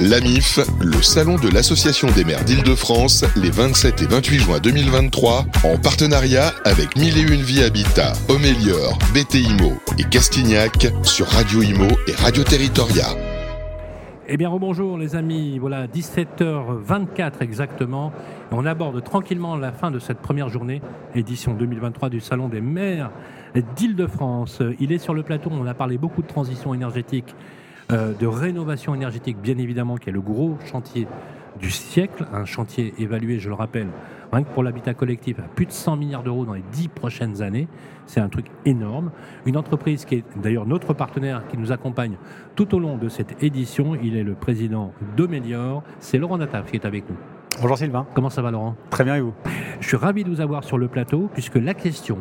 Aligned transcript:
L'AMIF, 0.00 0.58
le 0.82 1.00
salon 1.02 1.36
de 1.36 1.48
l'Association 1.48 2.08
des 2.10 2.24
maires 2.24 2.44
d'Île-de-France, 2.44 3.24
les 3.36 3.50
27 3.50 4.02
et 4.02 4.06
28 4.06 4.38
juin 4.40 4.58
2023, 4.58 5.44
en 5.62 5.78
partenariat 5.78 6.52
avec 6.64 6.96
Mille 6.96 7.16
et 7.16 7.22
Une 7.22 7.42
Vie 7.42 7.62
Habitat, 7.62 8.12
Homélior, 8.28 8.98
BTIMO 9.14 9.72
et 10.00 10.02
Castignac 10.10 10.88
sur 11.04 11.28
Radio 11.28 11.62
Imo 11.62 11.86
et 12.08 12.12
Radio 12.12 12.42
Territoria. 12.42 13.06
Eh 14.26 14.36
bien, 14.36 14.50
bonjour 14.50 14.98
les 14.98 15.14
amis. 15.14 15.58
Voilà, 15.60 15.86
17h24 15.86 17.34
exactement. 17.42 18.12
on 18.50 18.66
aborde 18.66 19.04
tranquillement 19.04 19.54
la 19.54 19.70
fin 19.70 19.92
de 19.92 20.00
cette 20.00 20.18
première 20.18 20.48
journée, 20.48 20.82
édition 21.14 21.54
2023 21.54 22.08
du 22.08 22.18
Salon 22.18 22.48
des 22.48 22.60
maires 22.60 23.12
d'Île-de-France. 23.76 24.60
Il 24.80 24.90
est 24.90 24.98
sur 24.98 25.14
le 25.14 25.22
plateau. 25.22 25.50
On 25.52 25.66
a 25.66 25.74
parlé 25.74 25.98
beaucoup 25.98 26.22
de 26.22 26.26
transition 26.26 26.74
énergétique 26.74 27.36
de 27.90 28.26
rénovation 28.26 28.94
énergétique, 28.94 29.36
bien 29.40 29.58
évidemment, 29.58 29.96
qui 29.96 30.10
est 30.10 30.12
le 30.12 30.20
gros 30.20 30.58
chantier 30.64 31.06
du 31.60 31.70
siècle, 31.70 32.26
un 32.32 32.44
chantier 32.44 32.94
évalué, 32.98 33.38
je 33.38 33.48
le 33.48 33.54
rappelle, 33.54 33.86
rien 34.32 34.42
que 34.42 34.50
pour 34.50 34.64
l'habitat 34.64 34.94
collectif, 34.94 35.38
à 35.38 35.42
plus 35.42 35.66
de 35.66 35.72
100 35.72 35.96
milliards 35.96 36.22
d'euros 36.24 36.44
dans 36.44 36.54
les 36.54 36.64
10 36.72 36.88
prochaines 36.88 37.42
années. 37.42 37.68
C'est 38.06 38.20
un 38.20 38.28
truc 38.28 38.46
énorme. 38.66 39.12
Une 39.46 39.56
entreprise 39.56 40.04
qui 40.04 40.16
est 40.16 40.24
d'ailleurs 40.36 40.66
notre 40.66 40.92
partenaire, 40.94 41.46
qui 41.48 41.56
nous 41.56 41.72
accompagne 41.72 42.16
tout 42.56 42.74
au 42.74 42.80
long 42.80 42.96
de 42.96 43.08
cette 43.08 43.42
édition. 43.42 43.94
Il 44.02 44.16
est 44.16 44.24
le 44.24 44.34
président 44.34 44.92
d'Omelior. 45.16 45.82
C'est 46.00 46.18
Laurent 46.18 46.38
Nataf 46.38 46.70
qui 46.70 46.76
est 46.76 46.84
avec 46.84 47.08
nous. 47.08 47.16
Bonjour 47.62 47.78
Sylvain. 47.78 48.04
Comment 48.14 48.30
ça 48.30 48.42
va 48.42 48.50
Laurent? 48.50 48.74
Très 48.90 49.04
bien 49.04 49.14
et 49.14 49.20
vous? 49.20 49.32
Je 49.80 49.86
suis 49.86 49.96
ravi 49.96 50.24
de 50.24 50.28
vous 50.28 50.40
avoir 50.40 50.64
sur 50.64 50.76
le 50.76 50.88
plateau, 50.88 51.30
puisque 51.32 51.56
la 51.56 51.72
question 51.72 52.18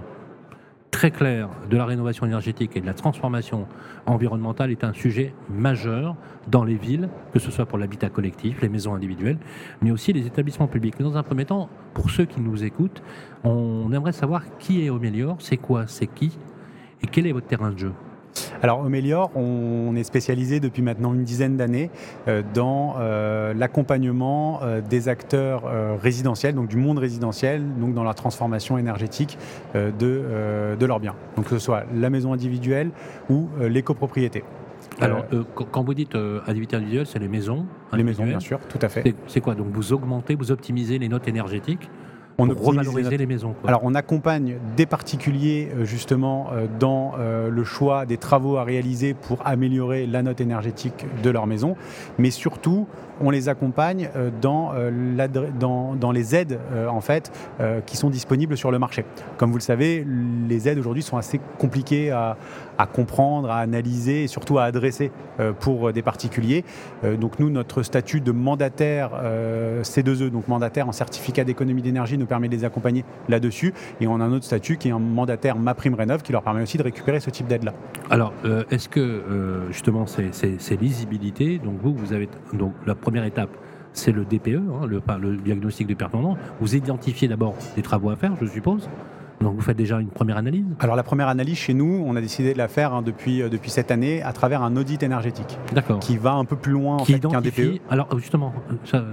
très 1.04 1.12
clair 1.12 1.50
de 1.70 1.76
la 1.76 1.84
rénovation 1.84 2.26
énergétique 2.26 2.78
et 2.78 2.80
de 2.80 2.86
la 2.86 2.94
transformation 2.94 3.68
environnementale 4.06 4.72
est 4.72 4.86
un 4.86 4.94
sujet 4.94 5.34
majeur 5.50 6.16
dans 6.48 6.64
les 6.64 6.76
villes, 6.76 7.10
que 7.34 7.40
ce 7.40 7.52
soit 7.52 7.66
pour 7.66 7.78
l'habitat 7.78 8.08
collectif, 8.08 8.62
les 8.62 8.70
maisons 8.70 8.96
individuelles, 8.96 9.38
mais 9.82 9.92
aussi 9.92 10.14
les 10.14 10.26
établissements 10.26 10.68
publics. 10.68 10.96
Mais 10.98 11.04
dans 11.04 11.18
un 11.18 11.24
premier 11.24 11.44
temps, 11.44 11.68
pour 11.94 12.10
ceux 12.10 12.24
qui 12.24 12.40
nous 12.40 12.64
écoutent, 12.64 13.04
on 13.44 13.92
aimerait 13.92 14.14
savoir 14.14 14.44
qui 14.60 14.86
est 14.86 14.90
Omélior, 14.90 15.36
c'est 15.40 15.58
quoi, 15.58 15.88
c'est 15.88 16.08
qui, 16.08 16.38
et 17.02 17.08
quel 17.08 17.28
est 17.28 17.34
votre 17.34 17.48
terrain 17.48 17.72
de 17.72 17.80
jeu? 17.80 17.92
Alors 18.64 18.80
Omélior, 18.80 19.30
on 19.36 19.94
est 19.98 20.06
spécialisé 20.06 20.62
depuis 20.62 20.82
maintenant 20.82 21.14
une 21.14 21.26
dizaine 21.26 21.58
d'années 21.58 21.90
euh, 22.30 22.42
dans 22.54 22.96
euh, 22.98 23.54
l'accompagnement 23.54 24.62
euh, 24.64 24.80
des 24.80 25.10
acteurs 25.10 25.64
résidentiels, 26.02 26.56
donc 26.56 26.70
du 26.70 26.78
monde 26.78 26.98
résidentiel, 26.98 27.62
donc 27.78 27.94
dans 27.94 28.06
la 28.06 28.14
transformation 28.14 28.78
énergétique 28.78 29.38
de, 29.76 30.76
de 30.80 30.86
leurs 30.86 31.02
biens. 31.02 31.16
Donc 31.36 31.46
que 31.46 31.58
ce 31.58 31.60
soit 31.60 31.84
la 31.94 32.10
maison 32.10 32.32
individuelle 32.32 32.92
ou 33.30 33.50
l'écopropriété. 33.60 34.44
Alors, 35.02 35.26
quand 35.72 35.84
vous 35.84 35.94
dites 35.94 36.16
individuel 36.16 36.82
individuelle, 36.82 37.06
c'est 37.06 37.20
les 37.20 37.28
maisons 37.28 37.66
Les 37.92 38.04
maisons, 38.04 38.26
bien 38.26 38.40
sûr, 38.40 38.60
tout 38.70 38.80
à 38.82 38.88
fait. 38.88 39.14
C'est 39.28 39.42
quoi? 39.42 39.56
Donc 39.56 39.68
vous 39.72 39.92
augmentez, 39.92 40.36
vous 40.36 40.52
optimisez 40.52 41.00
les 41.00 41.10
notes 41.10 41.28
énergétiques 41.28 41.90
on 42.38 42.48
pour 42.48 42.68
revaloriser 42.68 43.18
les 43.18 43.26
maisons. 43.26 43.56
Alors 43.66 43.82
on 43.84 43.96
accompagne 43.96 44.58
des 44.76 44.86
particuliers 44.86 45.70
euh, 45.74 45.86
justement 45.86 46.50
euh, 46.52 46.66
dans 46.80 47.14
euh, 47.18 47.50
le 47.50 47.64
choix 47.64 48.06
des 48.06 48.18
travaux 48.18 48.58
à 48.58 48.64
réaliser 48.64 49.14
pour 49.14 49.46
améliorer 49.46 50.06
la 50.06 50.24
note 50.24 50.42
énergétique 50.42 51.06
de 51.24 51.30
leur 51.30 51.48
maison, 51.48 51.76
mais 52.18 52.32
surtout 52.32 52.88
on 53.22 53.30
les 53.30 53.50
accompagne 53.50 54.10
dans, 54.42 54.74
dans, 55.60 55.96
dans 55.96 56.12
les 56.12 56.36
aides 56.36 56.60
en 56.90 57.02
fait 57.02 57.32
qui 57.86 57.98
sont 57.98 58.10
disponibles 58.10 58.58
sur 58.58 58.72
le 58.72 58.80
marché. 58.80 59.06
Comme 59.38 59.52
vous 59.52 59.58
le 59.58 59.62
savez, 59.62 60.06
les 60.48 60.68
aides 60.68 60.80
aujourd'hui 60.80 61.04
sont 61.04 61.18
assez 61.18 61.40
compliquées 61.58 62.12
à, 62.12 62.38
comprendre, 62.94 63.50
à 63.50 63.58
analyser 63.58 64.24
et 64.24 64.28
surtout 64.28 64.58
à 64.58 64.64
adresser 64.64 65.12
pour 65.60 65.94
des 65.94 66.02
particuliers. 66.02 66.64
donc 67.20 67.40
nous, 67.40 67.50
notre 67.50 67.84
statut 67.84 68.22
de 68.22 68.32
mandataire 68.32 69.12
C2E, 69.84 70.30
donc 70.30 70.48
mandataire 70.48 70.88
en 70.88 70.92
certificat 70.92 71.44
d'économie 71.44 71.82
d'énergie, 71.82 72.18
nous 72.18 72.26
permet 72.26 72.48
de 72.48 72.56
les 72.56 72.66
accompagner 72.66 73.06
là-dessus. 73.30 73.74
Et 74.02 74.08
on 74.08 74.20
a 74.20 74.24
un 74.24 74.32
autre 74.32 74.46
statut 74.46 74.78
qui 74.78 74.90
est 74.90 74.92
un 74.92 75.00
mandataire 75.00 75.58
MaPrimeRénov 75.58 76.22
qui 76.22 76.32
leur 76.32 76.44
permet 76.44 76.62
aussi 76.62 76.78
de 76.78 76.84
récupérer 76.84 77.20
ce 77.20 77.30
type 77.30 77.48
d'aide-là. 77.48 77.74
Alors, 78.10 78.34
euh, 78.46 78.64
est-ce 78.72 78.90
que 78.90 79.00
euh, 79.00 79.72
justement 79.72 80.06
c'est 80.08 80.82
lisibilité 80.82 81.60
Donc 81.60 81.76
vous, 81.82 81.94
vous 81.94 82.14
avez 82.14 82.30
donc 82.54 82.74
première 83.04 83.26
étape 83.26 83.50
c'est 83.94 84.12
le 84.12 84.26
DPE, 84.26 84.56
hein, 84.56 84.88
le, 84.88 85.38
diagnostic 85.38 85.88
de 85.88 85.94
performance. 85.94 86.38
Vous 86.60 86.76
identifiez 86.76 87.28
d'abord 87.28 87.56
des 87.76 87.84
travaux 87.84 88.10
à 88.10 88.16
faire, 88.16 88.34
je 88.42 88.48
suppose. 88.48 88.90
Donc 89.44 89.56
vous 89.56 89.62
faites 89.62 89.78
déjà 89.78 90.00
une 90.00 90.08
première 90.08 90.38
analyse 90.38 90.64
Alors 90.80 90.96
la 90.96 91.04
première 91.04 91.28
analyse 91.28 91.58
chez 91.58 91.74
nous, 91.74 92.04
on 92.06 92.16
a 92.16 92.22
décidé 92.22 92.54
de 92.54 92.58
la 92.58 92.68
faire 92.68 92.94
hein, 92.94 93.02
depuis, 93.02 93.42
euh, 93.42 93.50
depuis 93.50 93.70
cette 93.70 93.92
année 93.92 94.22
à 94.24 94.34
travers 94.34 94.64
un 94.64 94.76
audit 94.78 95.04
énergétique. 95.04 95.58
D'accord. 95.74 96.00
Qui 96.00 96.18
va 96.18 96.34
un 96.34 96.46
peu 96.46 96.56
plus 96.56 96.72
loin 96.72 96.98
en 96.98 97.04
qu'un 97.06 97.42
DPE. 97.42 97.82
Alors 97.90 98.08
justement, 98.18 98.54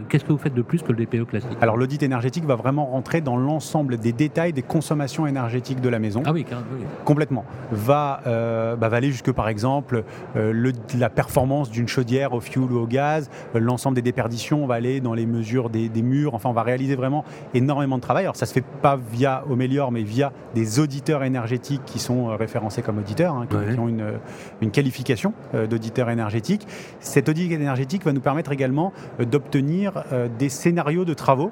qu'est-ce 0.08 0.24
que 0.24 0.32
vous 0.32 0.38
faites 0.38 0.54
de 0.54 0.62
plus 0.62 0.82
que 0.82 0.92
le 0.92 1.04
DPE 1.04 1.28
classique? 1.28 1.50
Alors 1.60 1.76
l'audit 1.76 2.02
énergétique 2.02 2.44
va 2.44 2.54
vraiment 2.54 2.86
rentrer 2.86 3.20
dans 3.20 3.36
l'ensemble 3.36 3.98
des 3.98 4.12
détails 4.12 4.52
des 4.52 4.62
consommations 4.62 5.26
énergétiques 5.26 5.80
de 5.80 5.88
la 5.88 5.98
maison. 5.98 6.22
Ah 6.24 6.32
oui, 6.32 6.47
oui. 6.48 6.80
Complètement. 7.04 7.44
Va, 7.72 8.22
euh, 8.26 8.76
bah, 8.76 8.88
va 8.88 8.97
aller 8.97 9.10
jusque 9.10 9.32
par 9.32 9.48
exemple 9.48 10.04
euh, 10.36 10.52
le, 10.52 10.72
la 10.98 11.10
performance 11.10 11.70
d'une 11.70 11.88
chaudière 11.88 12.32
au 12.32 12.41
fioul 12.41 12.72
ou 12.72 12.78
au 12.78 12.86
gaz, 12.86 13.30
l'ensemble 13.54 13.97
des 13.97 14.02
déperditions, 14.02 14.64
on 14.64 14.66
va 14.66 14.74
aller 14.74 15.00
dans 15.00 15.14
les 15.14 15.26
mesures 15.26 15.70
des, 15.70 15.88
des, 15.88 16.02
murs, 16.02 16.34
enfin 16.34 16.48
on 16.48 16.54
va 16.54 16.62
réaliser 16.62 16.94
vraiment 16.94 17.24
énormément 17.54 17.97
de 17.97 18.02
travail. 18.02 18.24
Alors 18.24 18.36
ça 18.36 18.47
se 18.47 18.52
fait 18.52 18.64
pas 18.82 18.97
via 18.97 19.44
Omelior 19.50 19.92
mais 19.92 20.02
via 20.02 20.19
des 20.54 20.78
auditeurs 20.81 21.25
énergétiques 21.25 21.82
qui 21.86 21.98
sont 21.98 22.28
euh, 22.28 22.36
référencés 22.36 22.82
comme 22.82 22.98
auditeurs, 22.98 23.34
hein, 23.34 23.47
qui, 23.48 23.78
ont 23.78 23.88
une, 23.88 24.19
une 24.60 24.70
qualification 24.70 25.32
euh, 25.54 25.66
d'auditeur 25.66 26.10
énergétique. 26.10 26.66
Cet 27.00 27.28
audit 27.28 27.50
énergétique 27.53 28.04
va 28.04 28.12
nous 28.12 28.20
permettre 28.20 28.53
également 28.53 28.92
euh, 29.20 29.25
d'obtenir 29.25 30.04
des 30.38 30.48
scénarios 30.48 31.04
de 31.04 31.14
travaux 31.14 31.50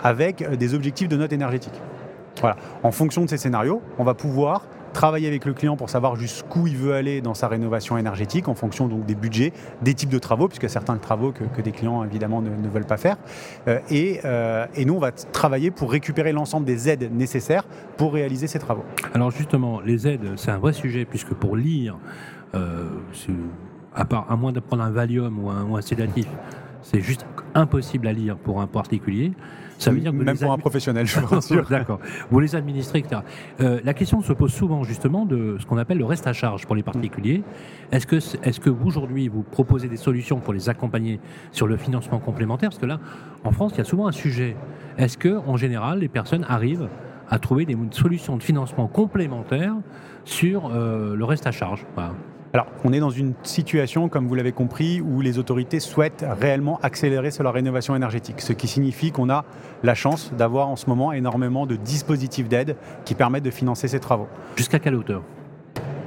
avec 0.00 0.48
des 0.56 0.74
objectifs 0.74 1.08
de 1.08 1.16
note 1.16 1.32
énergétique. 1.32 1.72
Voilà. 2.40 2.56
En 2.82 2.92
fonction 2.92 3.24
de 3.24 3.30
ces 3.30 3.36
scénarios, 3.36 3.82
on 3.98 4.04
va 4.04 4.14
pouvoir 4.14 4.62
travailler 4.92 5.28
avec 5.28 5.44
le 5.44 5.52
client 5.52 5.76
pour 5.76 5.90
savoir 5.90 6.16
jusqu'où 6.16 6.66
il 6.66 6.76
veut 6.76 6.94
aller 6.94 7.20
dans 7.20 7.34
sa 7.34 7.48
rénovation 7.48 7.98
énergétique 7.98 8.48
en 8.48 8.54
fonction 8.54 8.88
donc 8.88 9.06
des 9.06 9.14
budgets, 9.14 9.52
des 9.82 9.94
types 9.94 10.08
de 10.08 10.18
travaux, 10.18 10.48
puisque 10.48 10.68
certains 10.68 10.96
travaux 10.96 11.32
que, 11.32 11.62
des 11.62 11.72
clients 11.72 12.04
évidemment 12.04 12.42
ne, 12.42 12.68
veulent 12.68 12.86
pas 12.86 12.96
faire. 12.96 13.16
Euh, 13.66 13.78
et, 13.90 14.20
euh, 14.24 14.66
et, 14.74 14.84
nous, 14.84 14.94
on 14.94 14.98
va 14.98 15.12
travailler 15.12 15.70
pour 15.70 15.90
récupérer 15.90 16.32
l'ensemble 16.32 16.66
des 16.66 16.88
aides 16.88 17.12
nécessaires 17.12 17.64
pour 17.96 18.12
réaliser 18.12 18.46
ces 18.46 18.58
travaux. 18.58 18.84
Alors 19.14 19.30
justement, 19.30 19.80
les 19.80 20.06
aides, 20.06 20.32
c'est 20.36 20.50
un 20.50 20.58
vrai 20.58 20.72
sujet, 20.72 21.04
puisque 21.04 21.34
pour 21.34 21.56
lire, 21.56 21.96
euh, 22.54 22.88
à, 23.94 24.04
part, 24.04 24.30
à 24.30 24.36
moins 24.36 24.52
de 24.52 24.60
prendre 24.60 24.82
un 24.82 24.90
Valium 24.90 25.38
ou 25.38 25.76
un 25.76 25.82
sédatif, 25.82 26.26
c'est 26.82 27.00
juste 27.00 27.26
impossible 27.54 28.06
à 28.06 28.12
lire 28.12 28.36
pour 28.36 28.60
un 28.60 28.66
particulier. 28.66 29.32
Ça 29.78 29.90
veut 29.90 30.00
dire 30.00 30.12
que 30.12 30.16
Même 30.16 30.36
pour 30.36 30.52
un 30.52 30.58
professionnel, 30.58 31.06
je 31.06 31.18
sûr. 31.40 31.64
D'accord. 31.70 32.00
Vous 32.30 32.40
les 32.40 32.56
administrez, 32.56 32.98
etc. 32.98 33.22
Euh, 33.60 33.80
la 33.84 33.94
question 33.94 34.20
se 34.20 34.32
pose 34.32 34.52
souvent 34.52 34.82
justement 34.82 35.24
de 35.24 35.56
ce 35.58 35.66
qu'on 35.66 35.78
appelle 35.78 35.98
le 35.98 36.04
reste 36.04 36.26
à 36.26 36.32
charge 36.32 36.66
pour 36.66 36.74
les 36.74 36.82
particuliers. 36.82 37.42
Est-ce 37.92 38.06
que, 38.06 38.16
est-ce 38.16 38.60
que 38.60 38.70
vous, 38.70 38.88
aujourd'hui, 38.88 39.28
vous 39.28 39.42
proposez 39.42 39.88
des 39.88 39.96
solutions 39.96 40.40
pour 40.40 40.52
les 40.52 40.68
accompagner 40.68 41.20
sur 41.52 41.66
le 41.66 41.76
financement 41.76 42.18
complémentaire? 42.18 42.70
Parce 42.70 42.80
que 42.80 42.86
là, 42.86 42.98
en 43.44 43.52
France, 43.52 43.72
il 43.74 43.78
y 43.78 43.80
a 43.80 43.84
souvent 43.84 44.08
un 44.08 44.12
sujet. 44.12 44.56
Est-ce 44.98 45.16
que, 45.16 45.38
en 45.46 45.56
général, 45.56 46.00
les 46.00 46.08
personnes 46.08 46.44
arrivent 46.48 46.88
à 47.30 47.38
trouver 47.38 47.64
des 47.64 47.76
solutions 47.92 48.36
de 48.36 48.42
financement 48.42 48.88
complémentaires 48.88 49.76
sur 50.24 50.72
euh, 50.72 51.14
le 51.14 51.24
reste 51.24 51.46
à 51.46 51.52
charge? 51.52 51.86
Alors, 52.54 52.66
on 52.82 52.94
est 52.94 53.00
dans 53.00 53.10
une 53.10 53.34
situation, 53.42 54.08
comme 54.08 54.26
vous 54.26 54.34
l'avez 54.34 54.52
compris, 54.52 55.02
où 55.02 55.20
les 55.20 55.38
autorités 55.38 55.80
souhaitent 55.80 56.24
réellement 56.40 56.78
accélérer 56.82 57.30
sur 57.30 57.44
la 57.44 57.50
rénovation 57.50 57.94
énergétique, 57.94 58.40
ce 58.40 58.54
qui 58.54 58.68
signifie 58.68 59.12
qu'on 59.12 59.28
a 59.28 59.44
la 59.82 59.94
chance 59.94 60.32
d'avoir 60.32 60.68
en 60.68 60.76
ce 60.76 60.86
moment 60.86 61.12
énormément 61.12 61.66
de 61.66 61.76
dispositifs 61.76 62.48
d'aide 62.48 62.76
qui 63.04 63.14
permettent 63.14 63.44
de 63.44 63.50
financer 63.50 63.86
ces 63.86 64.00
travaux. 64.00 64.28
Jusqu'à 64.56 64.78
quelle 64.78 64.94
hauteur? 64.94 65.22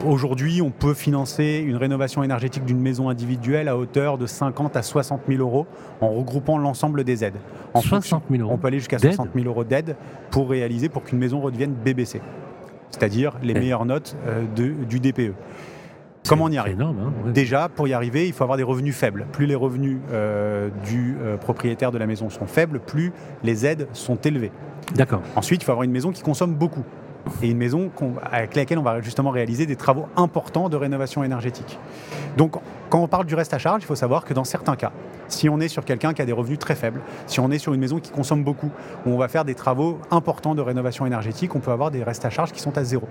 Aujourd'hui, 0.03 0.63
on 0.63 0.71
peut 0.71 0.95
financer 0.95 1.63
une 1.63 1.75
rénovation 1.75 2.23
énergétique 2.23 2.65
d'une 2.65 2.81
maison 2.81 3.09
individuelle 3.09 3.67
à 3.67 3.77
hauteur 3.77 4.17
de 4.17 4.25
50 4.25 4.75
à 4.75 4.81
60 4.81 5.21
000 5.27 5.41
euros 5.41 5.67
en 6.01 6.09
regroupant 6.09 6.57
l'ensemble 6.57 7.03
des 7.03 7.23
aides. 7.23 7.37
En 7.75 7.81
60 7.81 8.23
000 8.31 8.41
euros 8.41 8.53
On 8.55 8.57
peut 8.57 8.65
aller 8.65 8.79
jusqu'à 8.79 8.97
60 8.97 9.29
000 9.35 9.45
euros 9.45 9.63
d'aide 9.63 9.95
pour 10.31 10.49
réaliser, 10.49 10.89
pour 10.89 11.03
qu'une 11.03 11.19
maison 11.19 11.39
redevienne 11.39 11.73
BBC, 11.73 12.19
c'est-à-dire 12.89 13.33
les 13.43 13.53
meilleures 13.53 13.85
notes 13.85 14.15
euh, 14.25 14.43
du 14.55 14.99
DPE. 14.99 15.35
Comment 16.31 16.45
on 16.45 16.49
y 16.49 16.57
arrive 16.57 16.81
hein, 16.81 16.95
Déjà, 17.25 17.67
pour 17.67 17.89
y 17.89 17.93
arriver, 17.93 18.25
il 18.25 18.31
faut 18.31 18.45
avoir 18.45 18.55
des 18.55 18.63
revenus 18.63 18.95
faibles. 18.95 19.25
Plus 19.33 19.47
les 19.47 19.55
revenus 19.55 19.97
euh, 20.13 20.69
du 20.85 21.17
euh, 21.19 21.35
propriétaire 21.35 21.91
de 21.91 21.97
la 21.97 22.07
maison 22.07 22.29
sont 22.29 22.45
faibles, 22.45 22.79
plus 22.79 23.11
les 23.43 23.65
aides 23.65 23.89
sont 23.91 24.15
élevées. 24.15 24.53
D'accord. 24.95 25.21
Ensuite, 25.35 25.61
il 25.61 25.65
faut 25.65 25.73
avoir 25.73 25.83
une 25.83 25.91
maison 25.91 26.13
qui 26.13 26.21
consomme 26.21 26.53
beaucoup 26.55 26.85
et 27.41 27.49
une 27.49 27.57
maison 27.57 27.91
avec 28.31 28.55
laquelle 28.55 28.79
on 28.79 28.81
va 28.81 29.01
justement 29.01 29.29
réaliser 29.29 29.65
des 29.65 29.75
travaux 29.75 30.05
importants 30.15 30.69
de 30.69 30.77
rénovation 30.77 31.21
énergétique. 31.21 31.77
Donc, 32.37 32.55
quand 32.89 32.99
on 32.99 33.09
parle 33.09 33.25
du 33.25 33.35
reste 33.35 33.53
à 33.53 33.59
charge, 33.59 33.83
il 33.83 33.85
faut 33.85 33.95
savoir 33.95 34.23
que 34.23 34.33
dans 34.33 34.45
certains 34.45 34.77
cas, 34.77 34.93
si 35.27 35.49
on 35.49 35.59
est 35.59 35.67
sur 35.67 35.83
quelqu'un 35.83 36.13
qui 36.13 36.21
a 36.21 36.25
des 36.25 36.31
revenus 36.31 36.59
très 36.59 36.75
faibles, 36.75 37.01
si 37.27 37.41
on 37.41 37.51
est 37.51 37.59
sur 37.59 37.73
une 37.73 37.81
maison 37.81 37.99
qui 37.99 38.11
consomme 38.11 38.45
beaucoup, 38.45 38.71
où 39.05 39.09
on 39.09 39.17
va 39.17 39.27
faire 39.27 39.43
des 39.43 39.55
travaux 39.55 39.99
importants 40.11 40.55
de 40.55 40.61
rénovation 40.61 41.05
énergétique, 41.05 41.57
on 41.57 41.59
peut 41.59 41.71
avoir 41.71 41.91
des 41.91 42.03
restes 42.03 42.23
à 42.23 42.29
charge 42.29 42.53
qui 42.53 42.61
sont 42.61 42.77
à 42.77 42.85
zéro. 42.85 43.09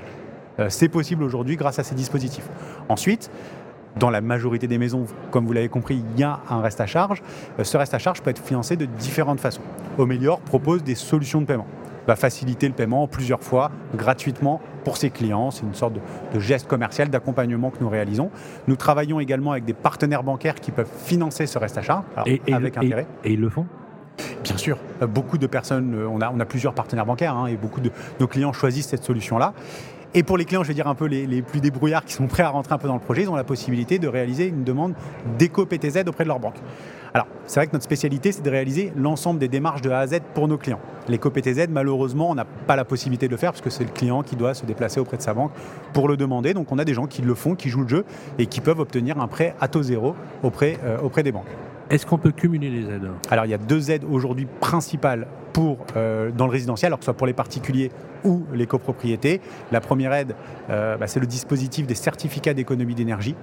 Euh, 0.61 0.67
c'est 0.69 0.89
possible 0.89 1.23
aujourd'hui 1.23 1.57
grâce 1.57 1.79
à 1.79 1.85
ces 1.85 1.95
dispositifs. 1.95 2.49
Ensuite, 2.89 3.31
dans 3.97 4.11
la 4.11 4.21
majorité 4.21 4.67
des 4.67 4.79
maisons, 4.79 5.07
comme 5.31 5.47
vous 5.47 5.53
l'avez 5.53 5.69
compris, 5.69 6.03
il 6.15 6.21
y 6.21 6.23
a 6.23 6.41
un 6.49 6.61
reste 6.61 6.81
à 6.81 6.87
charge. 6.87 7.23
Euh, 7.59 7.65
ce 7.65 7.77
reste 7.77 7.95
à 7.95 7.99
charge 7.99 8.23
peut 8.23 8.31
être 8.31 8.43
financé 8.43 8.77
de 8.77 8.85
différentes 8.85 9.41
façons. 9.41 9.63
Omelior 9.99 10.41
propose 10.41 10.83
des 10.83 10.95
solutions 10.95 11.41
de 11.41 11.47
paiement 11.47 11.67
va 12.07 12.17
faciliter 12.17 12.67
le 12.67 12.75
paiement 12.75 13.07
plusieurs 13.07 13.43
fois 13.43 13.71
gratuitement 13.95 14.61
pour 14.85 14.97
ses 14.97 15.11
clients. 15.11 15.51
C'est 15.51 15.63
une 15.63 15.75
sorte 15.75 15.95
de, 15.95 16.41
geste 16.41 16.67
commercial, 16.67 17.09
d'accompagnement 17.09 17.71
que 17.71 17.79
nous 17.81 17.89
réalisons. 17.89 18.31
Nous 18.67 18.77
travaillons 18.77 19.21
également 19.21 19.53
avec 19.53 19.65
des 19.65 19.75
partenaires 19.75 20.23
bancaires 20.23 20.57
qui 20.57 20.71
peuvent 20.71 20.91
financer 21.05 21.47
ce 21.47 21.59
reste 21.59 21.79
à 21.79 21.83
charge 21.83 22.05
et, 22.27 22.41
avec 22.53 22.77
intérêt. 22.77 23.07
Et, 23.25 23.35
ils 23.35 23.41
le 23.41 23.49
font? 23.49 23.67
Bien 24.43 24.57
sûr, 24.57 24.79
beaucoup 25.09 25.39
de 25.39 25.47
personnes, 25.47 25.95
euh, 25.95 26.09
on 26.09 26.21
a, 26.21 26.31
on 26.31 26.41
a 26.41 26.45
plusieurs 26.45 26.75
partenaires 26.75 27.07
bancaires 27.07 27.37
hein, 27.37 27.47
et 27.47 27.57
beaucoup 27.57 27.81
de 27.81 27.91
nos 28.19 28.27
clients 28.27 28.53
choisissent 28.53 28.89
cette 28.89 29.05
solution-là. 29.05 29.55
Et 30.13 30.25
pour 30.25 30.37
les 30.37 30.45
clients, 30.45 30.65
je 30.65 30.69
vais 30.69 30.75
dire 30.75 30.89
un 30.89 30.97
peu 30.97 31.07
les, 31.07 31.41
plus 31.41 31.61
débrouillards 31.61 32.05
qui 32.05 32.15
sont 32.15 32.27
prêts 32.27 32.43
à 32.43 32.49
rentrer 32.49 32.75
un 32.75 32.79
peu 32.79 32.89
dans 32.89 32.95
le 32.95 33.01
projet, 33.01 33.23
ils 33.23 33.31
ont 33.31 33.37
la 33.37 33.45
possibilité 33.45 34.01
de 34.01 34.09
réaliser 34.09 34.49
une 34.49 34.65
demande 34.65 34.95
d'éco-PTZ 35.39 36.03
auprès 36.09 36.25
de 36.25 36.29
leur 36.29 36.41
banque. 36.41 36.57
Alors, 37.15 37.29
c'est 37.47 37.61
vrai 37.61 37.69
que 37.69 37.73
notre 37.73 37.85
spécialité, 37.85 38.33
c'est 38.33 38.43
de 38.43 38.51
réaliser 38.51 38.93
l'ensemble 38.97 39.39
des 39.39 39.47
démarches 39.47 39.83
de 39.83 39.91
A 39.91 40.01
à 40.01 40.07
Z 40.09 40.19
pour 40.35 40.49
nos 40.49 40.59
clients. 40.59 40.81
L'éco-PTZ, 41.09 41.69
malheureusement, 41.71 42.29
on 42.29 42.35
n'a 42.35 42.45
pas 42.45 42.75
la 42.75 42.85
possibilité 42.85 43.27
de 43.27 43.33
le 43.33 43.37
faire 43.37 43.53
parce 43.53 43.63
que 43.63 43.71
c'est 43.71 43.85
le 43.85 43.91
client 43.91 44.23
qui 44.23 44.35
doit 44.35 44.55
se 44.55 44.67
déplacer 44.67 44.99
auprès 44.99 45.17
de 45.17 45.23
sa 45.23 45.33
banque 45.33 45.53
pour 45.93 46.09
le 46.09 46.17
demander. 46.17 46.55
Donc, 46.55 46.73
on 46.73 46.79
a 46.79 46.85
des 46.85 46.95
gens 46.95 47.07
qui 47.07 47.23
le 47.23 47.35
font, 47.35 47.55
qui 47.55 47.69
jouent 47.69 47.83
le 47.83 47.89
jeu 47.89 48.05
et 48.39 48.47
qui 48.47 48.61
peuvent 48.61 48.81
obtenir 48.81 49.21
un 49.21 49.29
prêt 49.29 49.55
à 49.61 49.69
taux 49.69 49.83
zéro 49.83 50.17
auprès, 50.43 50.77
euh, 50.85 50.99
auprès 50.99 51.23
des 51.23 51.31
banques. 51.31 51.51
Est-ce 51.89 52.05
qu'on 52.05 52.19
peut 52.19 52.33
cumuler 52.33 52.71
les 52.71 52.89
aides? 52.89 53.11
Alors, 53.31 53.45
il 53.45 53.51
y 53.51 53.55
a 53.55 53.59
deux 53.59 53.93
aides 53.93 54.05
aujourd'hui 54.11 54.47
principales 54.59 55.27
pour, 55.53 55.79
euh, 55.97 56.31
dans 56.31 56.47
le 56.47 56.53
résidentiel, 56.53 56.89
alors 56.89 56.99
que 56.99 57.05
ce 57.05 57.07
soit 57.07 57.17
pour 57.17 57.27
les 57.27 57.33
particuliers 57.33 57.91
ou 58.25 58.43
les 58.53 58.67
copropriétés. 58.67 59.41
La 59.73 59.81
première 59.81 60.13
aide, 60.13 60.35
euh, 60.69 60.97
bah, 60.97 61.07
c'est 61.07 61.21
le 61.21 61.27
dispositif 61.27 61.87
des 61.87 61.95
certificats 61.95 62.55
d'économie 62.55 62.95
d'énergie. 62.95 63.35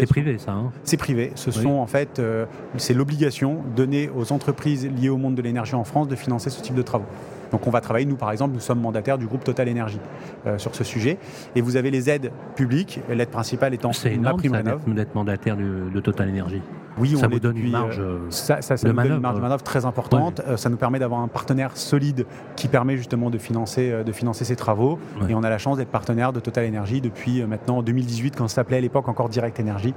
C'est 0.00 0.06
privé, 0.06 0.38
ça 0.38 0.52
hein 0.52 0.72
C'est 0.84 0.96
privé. 0.96 1.32
Ce 1.34 1.50
sont 1.50 1.70
en 1.70 1.86
fait, 1.86 2.18
euh, 2.18 2.46
c'est 2.76 2.94
l'obligation 2.94 3.58
donnée 3.76 4.08
aux 4.14 4.32
entreprises 4.32 4.88
liées 4.88 5.10
au 5.10 5.18
monde 5.18 5.34
de 5.34 5.42
l'énergie 5.42 5.74
en 5.74 5.84
France 5.84 6.08
de 6.08 6.16
financer 6.16 6.50
ce 6.50 6.62
type 6.62 6.74
de 6.74 6.82
travaux. 6.82 7.06
Donc 7.50 7.66
on 7.66 7.70
va 7.70 7.80
travailler, 7.80 8.06
nous 8.06 8.16
par 8.16 8.30
exemple, 8.30 8.54
nous 8.54 8.60
sommes 8.60 8.80
mandataires 8.80 9.18
du 9.18 9.26
groupe 9.26 9.44
Total 9.44 9.68
Énergie 9.68 10.00
euh, 10.46 10.58
sur 10.58 10.74
ce 10.74 10.84
sujet. 10.84 11.18
Et 11.54 11.60
vous 11.60 11.76
avez 11.76 11.90
les 11.90 12.10
aides 12.10 12.30
publiques, 12.54 13.00
l'aide 13.08 13.28
principale 13.28 13.74
étant 13.74 13.90
la 14.22 14.34
prime 14.34 14.62
d'être 14.94 15.14
mandataire 15.14 15.56
de, 15.56 16.00
Total 16.00 16.28
Énergie. 16.28 16.62
Oui, 16.98 17.16
ça 17.16 17.26
on 17.26 17.30
vous 17.30 17.40
donne 17.40 17.56
une 17.56 17.70
marge, 17.70 18.00
euh, 18.00 18.18
ça, 18.30 18.62
ça, 18.62 18.74
nous 18.82 18.92
donne 18.92 19.12
une 19.12 19.20
marge 19.20 19.36
de 19.36 19.40
manœuvre 19.40 19.62
très 19.62 19.84
importante. 19.84 20.42
ça 20.56 20.68
nous 20.68 20.76
permet 20.76 20.98
d'avoir 20.98 21.20
un 21.20 21.28
partenaire 21.28 21.76
solide 21.76 22.26
qui 22.56 22.68
permet 22.68 22.96
justement 22.96 23.30
de 23.30 23.38
financer, 23.38 24.02
de 24.04 24.12
financer 24.12 24.44
ces 24.44 24.56
travaux. 24.56 24.98
Et 25.28 25.34
on 25.34 25.42
a 25.42 25.50
la 25.50 25.58
chance 25.58 25.76
d'être 25.76 25.90
partenaire 25.90 26.32
de 26.32 26.40
Total 26.40 26.64
Énergie 26.64 27.00
depuis 27.00 27.44
maintenant 27.44 27.82
2018, 27.82 28.36
quand 28.36 28.48
ça 28.48 28.56
s'appelait 28.56 28.78
à 28.78 28.80
l'époque 28.80 29.08
encore 29.08 29.28
Direct 29.28 29.58
Énergie. 29.60 29.94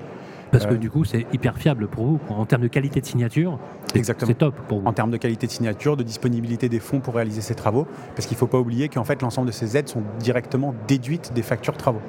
Parce 0.53 0.67
que 0.67 0.75
du 0.75 0.89
coup, 0.89 1.03
c'est 1.03 1.25
hyper 1.33 1.57
fiable 1.57 1.87
pour 1.87 2.05
vous. 2.05 2.19
En 2.29 2.45
termes 2.45 2.61
de 2.61 2.67
qualité 2.67 3.01
de 3.01 3.05
signature, 3.05 3.59
c'est 3.93 4.37
top 4.37 4.55
pour 4.67 4.79
vous. 4.79 4.87
En 4.87 4.93
termes 4.93 5.11
de 5.11 5.17
qualité 5.17 5.47
de 5.47 5.51
signature, 5.51 5.97
de 5.97 6.03
disponibilité 6.03 6.69
des 6.69 6.79
fonds 6.79 6.99
pour 6.99 7.15
réaliser 7.15 7.41
ces 7.41 7.55
travaux. 7.55 7.87
Parce 8.15 8.27
qu'il 8.27 8.35
ne 8.35 8.39
faut 8.39 8.47
pas 8.47 8.59
oublier 8.59 8.87
qu'en 8.87 9.03
fait, 9.03 9.21
l'ensemble 9.21 9.47
de 9.47 9.51
ces 9.51 9.75
aides 9.75 9.89
sont 9.89 10.03
directement 10.19 10.73
déduites 10.87 11.33
des 11.33 11.41
factures 11.41 11.75
travaux. 11.75 12.01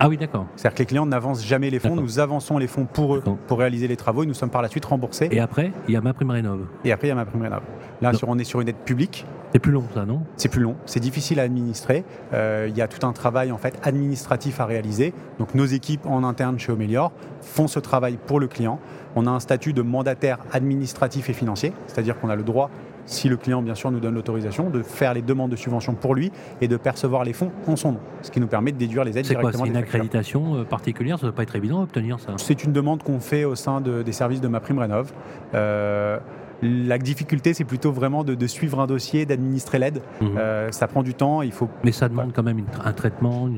Ah 0.00 0.08
oui, 0.08 0.16
d'accord. 0.16 0.46
C'est-à-dire 0.56 0.74
que 0.74 0.82
les 0.82 0.86
clients 0.86 1.06
n'avancent 1.06 1.44
jamais 1.44 1.70
les 1.70 1.78
fonds, 1.78 1.96
nous 1.96 2.18
avançons 2.18 2.58
les 2.58 2.66
fonds 2.66 2.86
pour 2.86 3.14
eux, 3.14 3.22
pour 3.46 3.58
réaliser 3.58 3.88
les 3.88 3.96
travaux, 3.96 4.24
et 4.24 4.26
nous 4.26 4.34
sommes 4.34 4.50
par 4.50 4.62
la 4.62 4.68
suite 4.68 4.84
remboursés. 4.84 5.28
Et 5.30 5.40
après, 5.40 5.72
il 5.88 5.94
y 5.94 5.96
a 5.96 6.00
ma 6.00 6.12
prime 6.12 6.30
rénov. 6.30 6.66
Et 6.84 6.92
après, 6.92 7.06
il 7.06 7.10
y 7.10 7.12
a 7.12 7.16
ma 7.16 7.24
prime 7.24 7.42
rénov. 7.42 7.62
Là, 8.02 8.12
on 8.26 8.38
est 8.38 8.44
sur 8.44 8.60
une 8.60 8.68
aide 8.68 8.76
publique. 8.76 9.24
C'est 9.52 9.60
plus 9.60 9.70
long, 9.70 9.84
ça, 9.94 10.04
non? 10.04 10.22
C'est 10.36 10.48
plus 10.48 10.60
long, 10.60 10.74
c'est 10.84 10.98
difficile 10.98 11.38
à 11.38 11.44
administrer. 11.44 12.04
Euh, 12.32 12.66
il 12.68 12.76
y 12.76 12.82
a 12.82 12.88
tout 12.88 13.06
un 13.06 13.12
travail 13.12 13.52
en 13.52 13.56
fait 13.56 13.78
administratif 13.84 14.58
à 14.58 14.66
réaliser. 14.66 15.14
Donc, 15.38 15.54
nos 15.54 15.64
équipes 15.64 16.06
en 16.06 16.24
interne 16.24 16.58
chez 16.58 16.72
Omelior 16.72 17.12
font 17.40 17.68
ce 17.68 17.78
travail 17.78 18.18
pour 18.26 18.40
le 18.40 18.48
client. 18.48 18.80
On 19.14 19.28
a 19.28 19.30
un 19.30 19.38
statut 19.38 19.72
de 19.72 19.82
mandataire 19.82 20.38
administratif 20.52 21.30
et 21.30 21.32
financier, 21.34 21.72
c'est-à-dire 21.86 22.18
qu'on 22.18 22.30
a 22.30 22.36
le 22.36 22.42
droit 22.42 22.68
si 23.06 23.28
le 23.28 23.36
client 23.36 23.62
bien 23.62 23.74
sûr 23.74 23.90
nous 23.90 24.00
donne 24.00 24.14
l'autorisation, 24.14 24.70
de 24.70 24.82
faire 24.82 25.14
les 25.14 25.22
demandes 25.22 25.50
de 25.50 25.56
subvention 25.56 25.94
pour 25.94 26.14
lui 26.14 26.32
et 26.60 26.68
de 26.68 26.76
percevoir 26.76 27.24
les 27.24 27.32
fonds 27.32 27.50
en 27.66 27.76
son 27.76 27.92
nom, 27.92 28.00
ce 28.22 28.30
qui 28.30 28.40
nous 28.40 28.46
permet 28.46 28.72
de 28.72 28.78
déduire 28.78 29.04
les 29.04 29.18
aides 29.18 29.24
directement. 29.24 29.64
C'est 29.64 29.70
une 29.70 29.76
accréditation 29.76 30.56
euh, 30.56 30.64
particulière? 30.64 31.18
Ça 31.18 31.26
ne 31.26 31.30
doit 31.30 31.36
pas 31.36 31.42
être 31.42 31.56
évident 31.56 31.80
d'obtenir 31.80 32.20
ça 32.20 32.32
C'est 32.36 32.64
une 32.64 32.72
demande 32.72 33.02
qu'on 33.02 33.20
fait 33.20 33.44
au 33.44 33.54
sein 33.54 33.80
des 33.80 34.12
services 34.12 34.40
de 34.40 34.48
ma 34.48 34.60
prime 34.60 34.78
rénov. 34.78 35.12
Euh, 35.54 36.18
la 36.62 36.98
difficulté, 36.98 37.54
c'est 37.54 37.64
plutôt 37.64 37.92
vraiment 37.92 38.24
de, 38.24 38.46
suivre 38.46 38.80
un 38.80 38.86
dossier, 38.86 39.26
d'administrer 39.26 39.78
l'aide. 39.78 40.02
Mhm. 40.20 40.36
Euh, 40.38 40.70
ça 40.70 40.86
prend 40.86 41.02
du 41.02 41.14
temps, 41.14 41.42
il 41.42 41.52
faut. 41.52 41.68
Mais 41.84 41.92
ça 41.92 42.08
demande 42.08 42.32
quand 42.32 42.42
même 42.42 42.62
un 42.84 42.92
traitement 42.92 43.48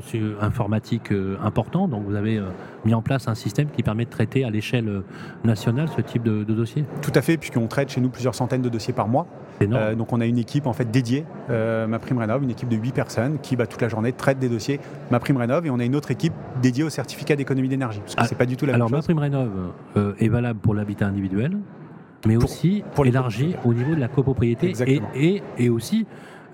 informatique 0.41 1.13
important. 1.43 1.89
Donc 1.89 2.05
vous 2.07 2.15
avez 2.15 2.41
mis 2.85 2.95
en 2.95 3.03
place 3.03 3.29
un 3.29 3.35
système 3.35 3.69
qui 3.69 3.83
permet 3.83 4.05
de 4.05 4.11
traiter 4.11 4.45
à 4.45 4.51
l'échelle 4.51 5.03
nationale 5.45 5.89
ce 5.97 6.01
type 6.01 6.23
de, 6.23 6.45
dossier. 6.45 6.85
Tout 7.03 7.13
à 7.15 7.23
fait, 7.23 7.37
puisqu'on 7.37 7.67
traite 7.67 7.91
chez 7.91 8.01
nous 8.01 8.09
plusieurs 8.09 8.35
centaines 8.35 8.63
de 8.63 8.69
dossiers 8.69 8.95
par 8.95 9.09
mois. 9.09 9.27
Euh, 9.63 9.95
donc 9.95 10.13
on 10.13 10.21
a 10.21 10.27
une 10.27 10.39
équipe 10.39 10.67
en 10.67 10.73
fait 10.73 10.91
dédiée, 10.91 11.25
euh, 11.51 11.87
ma 11.87 11.99
prime 11.99 12.19
rénov, 12.19 12.43
une 12.43 12.51
équipe 12.51 12.69
de 12.69 12.77
8 12.77 12.93
personnes 12.93 13.39
qui 13.41 13.57
bah, 13.57 13.67
toute 13.67 13.81
la 13.81 13.89
journée 13.89 14.13
traite 14.13 14.39
des 14.39 14.49
dossiers 14.49 14.81
ma 15.11 15.19
prime 15.19 15.37
rénov 15.37 15.67
et 15.67 15.71
on 15.71 15.79
a 15.79 15.85
une 15.85 15.97
autre 15.97 16.11
équipe 16.11 16.35
dédiée 16.63 16.85
au 16.85 16.91
certificat 16.91 17.37
d'économie 17.37 17.69
d'énergie 17.69 18.01
parce 18.01 18.15
que 18.15 18.21
ah, 18.21 18.27
c'est 18.27 18.37
pas 18.37 18.47
du 18.47 18.57
tout 18.57 18.67
la 18.67 18.75
alors, 18.75 18.91
même 18.91 19.01
chose. 19.01 19.09
Alors 19.09 19.21
ma 19.21 19.29
prime 19.29 19.39
rénov 19.39 19.73
euh, 19.97 20.13
est 20.19 20.29
valable 20.29 20.59
pour 20.61 20.75
l'habitat 20.75 21.07
individuel, 21.07 21.57
mais 22.27 22.37
aussi 22.37 22.83
pour 22.95 23.07
élargie 23.07 23.55
au 23.65 23.75
niveau 23.75 23.95
de 23.95 24.01
la 24.01 24.09
copropriété 24.09 24.73
et, 25.15 25.43
et, 25.59 25.69
aussi 25.69 26.07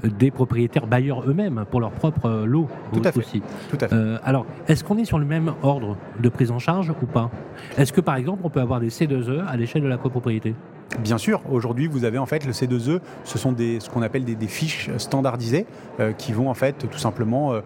des 0.02 0.30
propriétaires 0.30 0.86
bailleurs 0.86 1.28
eux-mêmes 1.28 1.64
pour 1.70 1.80
leur 1.80 1.92
propre 1.92 2.44
lot 2.44 2.68
Tout 2.92 3.02
à 3.04 3.12
fait. 3.12 3.20
aussi. 3.20 3.42
Tout 3.70 3.78
à 3.80 3.88
fait. 3.88 3.96
alors, 4.24 4.46
est-ce 4.66 4.82
qu'on 4.82 4.98
est 4.98 5.04
sur 5.04 5.18
le 5.18 5.24
même 5.24 5.52
ordre 5.62 5.96
de 6.20 6.28
prise 6.28 6.50
en 6.50 6.58
charge 6.58 6.92
ou 7.02 7.06
pas? 7.06 7.30
Est-ce 7.78 7.92
que 7.92 8.00
par 8.00 8.16
exemple 8.16 8.40
on 8.44 8.50
peut 8.50 8.60
avoir 8.60 8.80
des 8.80 8.90
C2E 8.90 9.46
à 9.46 9.56
l'échelle 9.56 9.82
de 9.82 9.88
la 9.88 9.98
copropriété? 9.98 10.54
Bien 10.98 11.16
sûr, 11.16 11.40
aujourd'hui 11.50 11.86
vous 11.86 12.04
avez 12.04 12.18
en 12.18 12.26
fait 12.26 12.44
le 12.44 12.52
C2E, 12.52 13.00
ce 13.24 13.38
sont 13.38 13.52
des, 13.52 13.80
ce 13.80 13.88
qu'on 13.88 14.02
appelle 14.02 14.24
des, 14.24 14.46
fiches 14.46 14.90
standardisées 14.98 15.66
euh, 16.00 16.12
qui 16.12 16.32
vont 16.32 16.50
en 16.50 16.54
fait 16.54 16.86
tout 16.90 16.98
simplement 16.98 17.52
euh, 17.52 17.60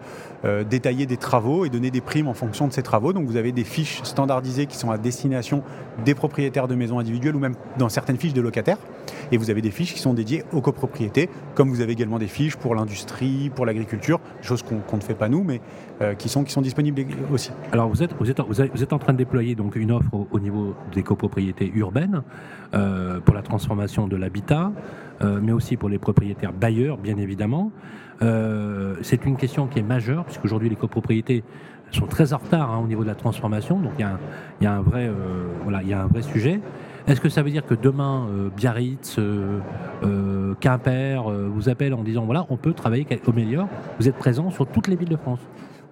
euh, 0.45 0.63
détailler 0.63 1.05
des 1.05 1.17
travaux 1.17 1.65
et 1.65 1.69
donner 1.69 1.91
des 1.91 1.99
primes 1.99 2.27
en 2.27 2.33
fonction 2.33 2.67
de 2.67 2.73
ces 2.73 2.83
travaux. 2.83 3.11
Donc 3.11 3.27
vous 3.27 3.35
avez 3.35 3.51
des 3.51 3.65
fiches 3.65 4.01
standardisées 4.03 4.65
qui 4.65 4.77
sont 4.77 4.91
à 4.91 4.97
destination 4.97 5.63
des 6.05 6.15
propriétaires 6.15 6.67
de 6.67 6.75
maisons 6.75 6.99
individuelles 6.99 7.35
ou 7.35 7.39
même 7.39 7.55
dans 7.77 7.89
certaines 7.89 8.17
fiches 8.17 8.33
de 8.33 8.41
locataires. 8.41 8.77
Et 9.31 9.37
vous 9.37 9.49
avez 9.49 9.61
des 9.61 9.71
fiches 9.71 9.93
qui 9.93 9.99
sont 9.99 10.13
dédiées 10.13 10.43
aux 10.51 10.61
copropriétés, 10.61 11.29
comme 11.55 11.69
vous 11.69 11.81
avez 11.81 11.93
également 11.93 12.19
des 12.19 12.27
fiches 12.27 12.55
pour 12.55 12.75
l'industrie, 12.75 13.51
pour 13.53 13.65
l'agriculture, 13.65 14.19
choses 14.41 14.63
qu'on 14.63 14.97
ne 14.97 15.01
fait 15.01 15.15
pas 15.15 15.29
nous, 15.29 15.43
mais 15.43 15.61
qui, 16.17 16.29
sont, 16.29 16.43
qui 16.43 16.51
sont 16.51 16.61
disponibles 16.61 17.03
aussi. 17.31 17.51
Alors 17.71 17.89
vous 17.89 18.03
êtes, 18.03 18.13
vous 18.19 18.29
êtes, 18.29 18.39
vous 18.39 18.83
êtes 18.83 18.93
en 18.93 18.99
train 18.99 19.13
de 19.13 19.17
déployer 19.17 19.55
donc 19.55 19.75
une 19.75 19.91
offre 19.91 20.09
au, 20.31 20.39
niveau 20.39 20.75
des 20.93 21.03
copropriétés 21.03 21.71
urbaines. 21.73 22.21
Euh, 22.73 23.21
pour 23.21 23.33
la 23.33 23.41
transformation 23.41 24.07
de 24.07 24.17
l'habitat, 24.17 24.73
euh, 25.21 25.39
mais 25.41 25.53
aussi 25.53 25.77
pour 25.77 25.87
les 25.87 25.99
propriétaires 25.99 26.51
bailleurs, 26.51 26.97
bien 26.97 27.15
évidemment. 27.17 27.71
Euh, 28.21 28.95
c'est 29.03 29.25
une 29.25 29.37
question 29.37 29.67
qui 29.67 29.79
est 29.79 29.83
majeure, 29.83 30.25
puisqu'aujourd'hui 30.25 30.67
les 30.67 30.75
copropriétés 30.75 31.45
sont 31.91 32.07
très 32.07 32.33
en 32.33 32.39
retard 32.39 32.71
hein, 32.71 32.81
au 32.83 32.87
niveau 32.87 33.03
de 33.03 33.07
la 33.07 33.15
transformation, 33.15 33.79
donc 33.79 33.93
il 33.99 34.05
y, 34.61 34.65
a 34.65 34.73
un 34.73 34.81
vrai, 34.81 35.09
voilà, 35.63 35.81
il 35.81 35.87
y 35.87 35.93
a 35.93 36.01
un 36.01 36.07
vrai 36.07 36.21
sujet. 36.21 36.59
Est-ce 37.07 37.21
que 37.21 37.29
ça 37.29 37.41
veut 37.41 37.51
dire 37.51 37.65
que 37.65 37.73
demain, 37.73 38.27
Biarritz, 38.55 39.17
Quimper 40.59 41.23
vous 41.23 41.69
appellent 41.69 41.93
en 41.93 42.03
disant 42.03 42.25
voilà, 42.25 42.45
on 42.49 42.57
peut 42.57 42.73
travailler 42.73 43.07
au 43.25 43.31
meilleur 43.31 43.67
Vous 43.99 44.09
êtes 44.09 44.17
présent 44.17 44.51
sur 44.51 44.67
toutes 44.67 44.87
les 44.87 44.97
villes 44.97 45.09
de 45.09 45.15
France? 45.15 45.39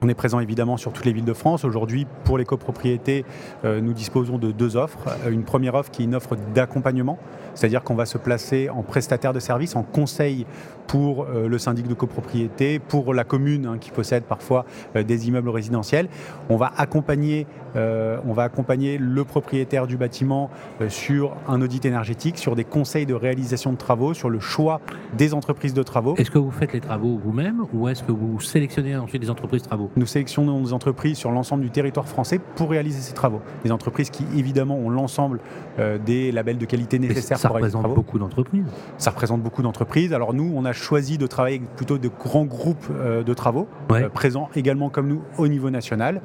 On 0.06 0.08
est 0.08 0.14
présent 0.14 0.40
évidemment 0.40 0.78
sur 0.78 0.94
toutes 0.94 1.06
les 1.06 1.14
villes 1.14 1.26
de 1.26 1.34
France. 1.34 1.66
Aujourd'hui, 1.66 2.06
pour 2.26 2.38
les 2.38 2.46
copropriétés, 2.46 3.26
euh, 3.64 3.82
nous 3.82 3.94
disposons 3.94 4.38
de 4.38 4.52
deux 4.52 4.78
offres. 4.78 5.00
Euh, 5.26 5.32
une 5.32 5.44
première 5.44 5.74
offre 5.74 5.90
qui 5.90 6.04
est 6.04 6.06
une 6.06 6.14
offre 6.14 6.38
d'accompagnement, 6.54 7.18
c'est-à-dire 7.56 7.84
qu'on 7.84 7.96
va 7.96 8.06
se 8.06 8.20
placer 8.20 8.70
en 8.70 8.84
prestataire 8.84 9.34
de 9.34 9.40
service, 9.40 9.76
en 9.76 9.82
conseil 9.82 10.46
pour 10.86 11.24
euh, 11.24 11.48
le 11.48 11.58
syndic 11.58 11.88
de 11.88 11.96
copropriété, 11.96 12.78
pour 12.78 13.16
la 13.16 13.24
commune 13.24 13.66
hein, 13.66 13.78
qui 13.80 13.90
possède 13.90 14.26
parfois 14.26 14.66
des 14.94 15.28
immeubles 15.28 15.50
résidentiels. 15.50 16.08
On 16.50 16.58
va 16.58 16.72
accompagner, 16.78 17.48
on 17.76 18.34
va 18.34 18.44
accompagner 18.44 18.98
le 18.98 19.24
propriétaire 19.24 19.88
du 19.88 19.98
bâtiment 19.98 20.50
sur 20.88 21.36
un 21.48 21.62
audit 21.62 21.84
énergétique, 21.86 22.38
sur 22.38 22.56
des 22.56 22.64
conseils 22.64 23.06
de 23.06 23.14
réalisation 23.14 23.74
de 23.74 23.78
travaux, 23.78 24.14
sur 24.14 24.30
le 24.30 24.40
choix 24.40 24.80
des 25.18 25.34
entreprises 25.34 25.74
de 25.74 25.84
travaux. 25.84 26.16
Est-ce 26.18 26.32
que 26.32 26.38
vous 26.38 26.52
faites 26.52 26.74
les 26.74 26.82
travaux 26.82 27.20
vous-même 27.24 27.66
ou 27.74 27.88
est-ce 27.88 28.04
que 28.04 28.12
vous 28.12 28.40
sélectionnez 28.40 28.96
ensuite 28.96 29.22
des 29.22 29.30
entreprises 29.30 29.64
de 29.64 29.68
travaux? 29.68 29.90
Nous 29.96 30.06
sélectionnons 30.06 30.62
des 30.62 30.74
entreprises 30.74 31.18
sur 31.18 31.32
l'ensemble 31.32 31.64
du 31.64 31.70
territoire 31.70 32.08
français 32.08 32.40
pour 32.56 32.70
réaliser 32.70 33.00
ces 33.00 33.14
travaux. 33.14 33.42
Des 33.64 33.72
entreprises 33.72 34.10
qui, 34.10 34.26
évidemment, 34.36 34.78
ont 34.78 34.90
l'ensemble 34.90 35.40
euh, 35.80 35.98
des 35.98 36.32
labels 36.32 36.58
de 36.58 36.66
qualité 36.66 37.00
nécessaires 37.00 37.40
pour 37.40 37.56
réaliser 37.56 37.78
ces 37.78 37.80
travaux. 37.80 37.88
Ça 37.88 37.90
représente 37.90 37.96
beaucoup 37.96 38.20
d'entreprises. 38.20 38.66
Ça 38.98 39.12
représente 39.12 39.42
beaucoup 39.42 39.62
d'entreprises. 39.62 40.14
Alors 40.14 40.34
nous, 40.34 40.52
on 40.56 40.66
a 40.66 40.74
choisi 40.74 41.18
de 41.18 41.28
travailler 41.28 41.58
avec 41.58 41.76
plutôt 41.76 41.98
de 41.98 42.10
grands 42.10 42.46
groupes 42.46 42.88
euh, 42.92 43.24
de 43.24 43.34
travaux, 43.34 43.68
euh, 43.92 44.10
présents 44.10 44.50
également 44.56 44.90
comme 44.90 45.08
nous 45.08 45.22
au 45.38 45.48
niveau 45.48 45.70
national. 45.70 46.22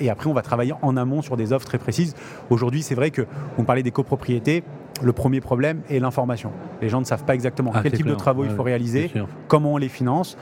et 0.00 0.10
après, 0.10 0.28
on 0.28 0.34
va 0.34 0.42
travailler 0.42 0.72
en 0.82 0.96
amont 0.96 1.22
sur 1.22 1.36
des 1.36 1.52
offres 1.52 1.66
très 1.66 1.78
précises. 1.78 2.14
Aujourd'hui, 2.50 2.82
c'est 2.82 2.94
vrai 2.94 3.10
qu'on 3.10 3.64
parlait 3.64 3.82
des 3.82 3.90
copropriétés 3.90 4.64
le 5.02 5.12
premier 5.12 5.40
problème 5.40 5.80
est 5.90 5.98
l'information. 5.98 6.52
Les 6.80 6.88
gens 6.88 7.00
ne 7.00 7.04
savent 7.04 7.24
pas 7.24 7.34
exactement 7.34 7.72
ah, 7.74 7.80
quel 7.82 7.92
type 7.92 8.06
de 8.06 8.14
travaux 8.14 8.44
il 8.44 8.50
faut 8.50 8.62
réaliser, 8.62 9.10
comment 9.48 9.74
on 9.74 9.76
les 9.76 9.88
finance. 9.88 10.38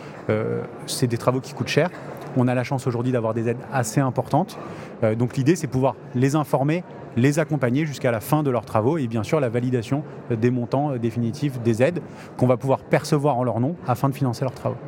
c'est 0.87 1.07
des 1.07 1.17
travaux 1.17 1.41
qui 1.41 1.55
coûtent 1.55 1.69
cher. 1.69 1.91
On 2.37 2.49
a 2.49 2.55
la 2.55 2.65
chance 2.65 2.87
aujourd'hui 2.87 3.13
d'avoir 3.13 3.35
des 3.35 3.49
aides 3.49 3.59
assez 3.73 4.01
importantes. 4.01 4.59
Euh, 5.03 5.15
donc 5.15 5.37
l'idée, 5.37 5.57
c'est 5.57 5.67
pouvoir 5.67 5.97
les 6.15 6.37
informer, 6.37 6.85
les 7.17 7.39
accompagner 7.39 7.87
jusqu'à 7.87 8.11
la 8.11 8.21
fin 8.21 8.43
de 8.43 8.51
leurs 8.51 8.65
travaux 8.65 8.99
et 8.99 9.07
bien 9.07 9.23
sûr 9.23 9.41
la 9.41 9.49
validation 9.49 10.03
des 10.31 10.51
montants 10.51 10.97
définitifs 10.97 11.61
des 11.61 11.83
aides 11.83 12.01
qu'on 12.37 12.47
va 12.47 12.57
pouvoir 12.57 12.81
percevoir 12.81 13.37
en 13.37 13.45
leur 13.45 13.61
nom 13.61 13.77
afin 13.87 14.09
de 14.09 14.15
financer 14.15 14.45
leurs 14.45 14.55
travaux. 14.55 14.79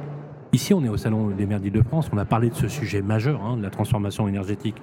Ici, 0.55 0.73
on 0.73 0.85
est 0.85 0.89
au 0.89 0.97
Salon 0.97 1.31
des 1.31 1.47
maires 1.47 1.59
d'Île-de-France. 1.59 2.11
On 2.13 2.17
a 2.17 2.25
parlé 2.25 2.49
de 2.49 2.55
ce 2.55 2.69
sujet 2.69 3.03
majeur, 3.03 3.45
hein, 3.45 3.57
de 3.57 3.63
la 3.63 3.71
transformation 3.71 4.29
énergétique 4.29 4.77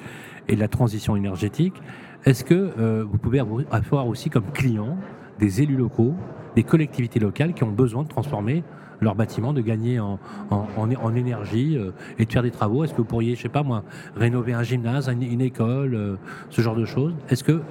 et 0.50 0.56
de 0.56 0.60
la 0.60 0.68
transition 0.68 1.15
énergétique. 1.15 1.82
Est-ce 2.25 2.44
que 2.44 2.74
euh, 2.77 3.06
vous 3.10 3.18
pouvez 3.18 3.39
avoir 3.39 4.08
aussi 4.08 4.30
comme 4.30 4.51
clients 4.51 4.98
des 5.39 5.62
élus 5.62 5.77
locaux, 5.77 6.13
des 6.58 6.63
collectivités 6.63 7.22
locales 7.22 7.53
qui 7.53 7.63
ont 7.63 7.72
besoin 7.72 8.03
de 8.03 8.10
transformer 8.10 8.65
leurs 9.01 9.15
bâtiments, 9.15 9.51
de 9.51 9.62
gagner 9.62 10.00
en, 10.00 10.20
en, 10.51 11.15
énergie 11.15 11.75
euh, 11.75 11.91
et 12.20 12.25
de 12.25 12.31
faire 12.31 12.43
des 12.43 12.51
travaux. 12.51 12.84
Est-ce 12.84 12.93
que 12.93 12.98
vous 12.98 13.03
pourriez, 13.03 13.36
je 13.36 13.41
sais 13.41 13.50
pas 13.50 13.63
moi, 13.63 13.84
rénover 14.15 14.53
un 14.53 14.63
gymnase, 14.63 15.10
une, 15.10 15.41
école, 15.41 15.96
euh, 15.96 16.15
ce 16.50 16.62
genre 16.62 16.75
de 16.75 16.86
choses? 16.86 17.13
Est-ce 17.29 17.43
que 17.43 17.62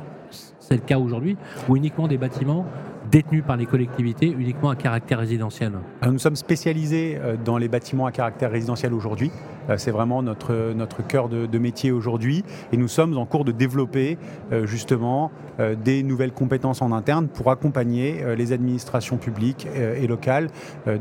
c'est 0.58 0.74
le 0.74 0.80
cas 0.80 0.98
aujourd'hui 0.98 1.36
ou 1.68 1.76
uniquement 1.76 2.08
des 2.08 2.18
bâtiments 2.18 2.66
détenus 3.10 3.42
par 3.44 3.56
les 3.56 3.66
collectivités 3.66 4.28
uniquement 4.28 4.70
à 4.70 4.76
caractère 4.76 5.18
résidentiel? 5.18 5.72
Nous 6.04 6.18
sommes 6.18 6.36
spécialisés 6.36 7.18
dans 7.44 7.58
les 7.58 7.68
bâtiments 7.68 8.06
à 8.06 8.12
caractère 8.12 8.50
résidentiel 8.50 8.94
aujourd'hui. 8.94 9.32
Euh, 9.68 9.76
c'est 9.76 9.90
vraiment 9.90 10.22
notre, 10.22 10.72
notre 10.72 11.06
cœur 11.06 11.28
de, 11.28 11.58
métier 11.58 11.92
aujourd'hui. 11.92 12.44
Et 12.72 12.76
nous 12.78 12.88
sommes 12.88 13.16
en 13.18 13.26
cours 13.26 13.44
de 13.44 13.52
développer 13.52 14.16
euh, 14.50 14.66
justement 14.66 15.30
euh, 15.58 15.74
des 15.74 16.02
nouvelles 16.02 16.32
compétences 16.32 16.80
en 16.80 16.90
interne 16.90 17.28
pour 17.28 17.50
accompagner 17.50 18.24
les 18.36 18.52
administrations 18.52 19.18
publiques 19.18 19.66
et 19.76 20.06
locales 20.06 20.48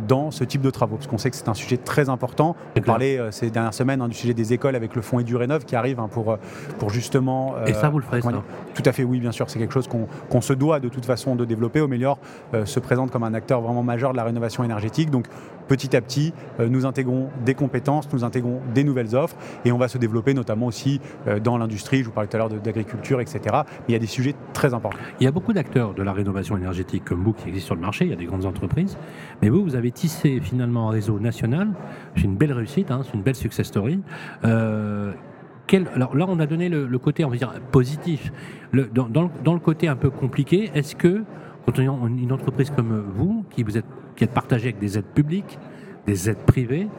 dans 0.08 0.32
ce 0.32 0.44
type 0.44 0.62
de 0.62 0.70
travaux. 0.70 0.96
Parce 0.96 1.08
qu'on 1.08 1.18
sait 1.18 1.30
que 1.30 1.36
c'est 1.36 1.48
un 1.48 1.54
sujet 1.54 1.78
très 1.78 2.10
important. 2.10 2.56
On 2.78 2.82
parlait 2.82 3.20
ces 3.32 3.50
dernières 3.50 3.74
semaines 3.74 4.02
hein, 4.02 4.08
du 4.08 4.16
sujet 4.16 4.34
des 4.34 4.54
écoles 4.54 4.76
avec 4.76 4.96
le 4.96 5.02
fonds 5.02 5.20
EduRénov 5.20 5.66
qui 5.66 5.76
arrive 5.76 6.00
hein, 6.00 6.10
pour, 6.12 6.38
pour 6.78 6.90
justement... 6.90 7.56
et 7.66 7.74
ça, 7.74 7.90
vous 7.90 8.00
le 8.00 8.06
ferez, 8.06 8.22
ça 8.22 8.32
Tout 8.74 8.84
à 8.86 8.92
fait, 8.92 9.04
oui, 9.04 9.20
bien 9.20 9.32
sûr. 9.32 9.50
C'est 9.50 9.60
quelque 9.60 9.74
chose 9.74 9.88
qu'on 9.88 10.42
se 10.42 10.54
doit 10.54 10.80
de 10.80 10.90
toute 10.90 11.06
façon 11.06 11.36
de 11.36 11.46
développer. 11.46 11.82
Omelior 11.82 12.20
se 12.66 12.80
présente 12.80 13.12
comme 13.12 13.24
un 13.24 13.34
acteur 13.34 13.62
vraiment 13.62 13.84
majeur 13.84 14.12
de 14.12 14.18
la 14.18 14.24
rénovation 14.24 14.64
énergétique. 14.64 15.10
Donc 15.10 15.28
petit 15.70 15.96
à 15.96 16.02
petit, 16.02 16.34
nous 16.60 16.86
intégrons 16.86 17.30
des 17.46 17.54
compétences, 17.54 18.12
nous 18.12 18.24
intégrons 18.24 18.60
des 18.74 18.84
nouvelles 18.84 19.16
offres 19.16 19.38
et 19.64 19.72
on 19.72 19.78
va 19.78 19.88
se 19.88 19.98
développer 19.98 20.34
notamment 20.34 20.66
aussi 20.66 21.00
euh, 21.28 21.40
dans 21.40 21.58
l'industrie, 21.58 22.00
je 22.00 22.06
vous 22.06 22.12
parlais 22.12 22.28
tout 22.28 22.36
à 22.36 22.40
l'heure 22.40 22.50
d'agriculture, 22.50 23.22
etc. 23.22 23.40
Mais 23.52 23.86
il 23.90 23.92
y 23.94 23.96
a 23.96 24.00
des 24.00 24.08
sujets 24.08 24.36
très 24.54 24.74
importants. 24.74 25.00
Il 25.20 25.24
y 25.24 25.28
a 25.28 25.32
beaucoup 25.32 25.54
d'acteurs 25.54 25.94
de 25.94 26.04
la 26.04 26.14
rénovation 26.14 26.58
énergétique 26.58 27.06
comme 27.06 27.24
vous 27.24 27.34
qui 27.34 27.48
existent 27.48 27.68
sur 27.68 27.76
le 27.76 27.82
marché, 27.82 28.06
il 28.06 28.12
y 28.12 28.14
a 28.14 28.18
des 28.18 28.26
grandes 28.26 28.46
entreprises, 28.46 28.98
mais 29.42 29.50
vous, 29.50 29.64
vous 29.64 29.76
avez 29.76 29.92
tissé 29.92 30.40
finalement 30.42 30.90
un 30.90 30.92
réseau 30.92 31.20
national, 31.20 31.70
c'est 32.16 32.24
une 32.24 32.36
belle 32.36 32.54
réussite, 32.54 32.92
hein, 32.92 33.02
c'est 33.06 33.14
une 33.14 33.24
belle 33.24 33.36
success 33.36 33.68
story. 33.68 34.02
Euh, 34.44 35.12
alors 35.94 36.16
là, 36.16 36.26
on 36.28 36.40
a 36.40 36.48
donné 36.48 36.68
le, 36.68 36.98
côté, 36.98 37.24
on 37.26 37.30
va 37.30 37.38
dire, 37.38 37.54
positif. 37.72 38.32
dans, 38.74 39.30
le, 39.54 39.60
côté 39.60 39.88
un 39.88 39.96
peu 39.96 40.10
compliqué, 40.10 40.72
est-ce 40.74 40.96
que, 40.96 41.24
quand 41.66 41.78
une 41.78 42.32
entreprise 42.32 42.72
comme 42.72 43.06
vous, 43.14 43.46
qui, 43.52 43.62
vous 43.62 43.78
êtes, 43.78 43.86
qui 44.20 44.26
êtes 44.26 44.34
partagée 44.34 44.66
avec 44.66 44.80
des 44.80 44.98
aides 44.98 45.06
publiques, 45.06 45.58
des 46.06 46.30
aides 46.30 46.46
privées, 46.46 46.90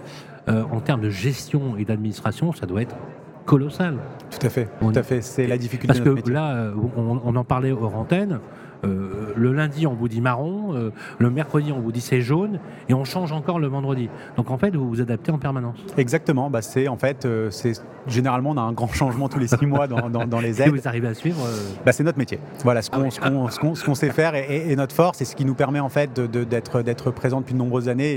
euh, 0.49 0.65
en 0.73 0.81
termes 0.81 1.03
de 1.03 1.11
gestion 1.11 1.77
et 1.77 1.85
d'administration, 1.85 2.55
ça 2.55 2.65
doit 2.65 2.81
être 2.81 2.97
colossal. 3.45 3.99
Tout 4.31 4.47
à 4.47 4.49
fait, 4.49 4.69
tout 4.81 4.93
à 4.95 5.03
fait. 5.03 5.21
C'est 5.21 5.47
la 5.47 5.59
difficulté. 5.59 6.01
Parce 6.01 6.01
que 6.01 6.31
là, 6.31 6.55
euh, 6.55 6.75
on, 6.97 7.21
on, 7.23 7.37
en 7.37 7.45
parlait 7.45 7.73
aux 7.73 7.93
antennes. 7.93 8.41
Euh, 8.85 9.33
le 9.37 9.53
lundi, 9.53 9.87
on 9.87 9.95
vous 9.95 10.09
dit 10.09 10.21
marron, 10.21 10.75
euh, 10.75 10.91
le 11.19 11.31
mercredi, 11.31 11.73
on 11.73 11.81
vous 11.81 11.93
dit 11.93 12.01
c'est 12.01 12.21
jaune, 12.21 12.59
et 12.89 12.95
on 12.95 13.05
change 13.05 13.33
encore 13.33 13.59
le 13.59 13.67
vendredi. 13.67 14.09
Donc 14.37 14.51
en 14.51 14.59
fait, 14.59 14.75
vous 14.75 14.89
vous 14.89 15.01
adaptez 15.01 15.33
en 15.33 15.39
permanence. 15.39 15.77
Exactement. 15.97 16.51
Bah, 16.51 16.63
c'est 16.63 16.89
en 16.89 16.97
fait, 16.97 17.25
euh, 17.25 17.51
c'est 17.51 17.73
généralement 18.07 18.51
on 18.51 18.57
a 18.57 18.63
un 18.63 18.73
grand 18.73 18.89
changement 18.93 19.29
tous 19.29 19.39
les 19.39 19.49
six 19.49 19.67
mois 19.67 19.87
dans, 19.87 20.09
dans, 20.09 20.41
les 20.41 20.63
aides. 20.63 20.69
Et 20.69 20.79
vous 20.79 20.89
arrivez 20.89 21.09
à 21.09 21.15
suivre 21.15 21.47
bah, 21.85 21.93
C'est 21.93 22.05
notre 22.05 22.19
métier. 22.19 22.39
Voilà 22.65 22.83
ce 22.83 22.91
qu'on 22.91 23.11
ce 23.11 23.85
qu'on 23.85 23.95
sait 23.95 24.11
faire 24.11 24.35
et, 24.35 24.75
notre 24.77 24.95
force, 24.95 25.21
et 25.21 25.25
ce 25.25 25.37
qui 25.37 25.45
nous 25.45 25.55
permet 25.55 25.81
en 25.81 25.89
fait 25.89 26.19
d'être 26.21 26.83
d'être 26.83 27.11
présent 27.11 27.41
depuis 27.41 27.55
de 27.55 27.59
nombreuses 27.59 27.89
années 27.89 28.11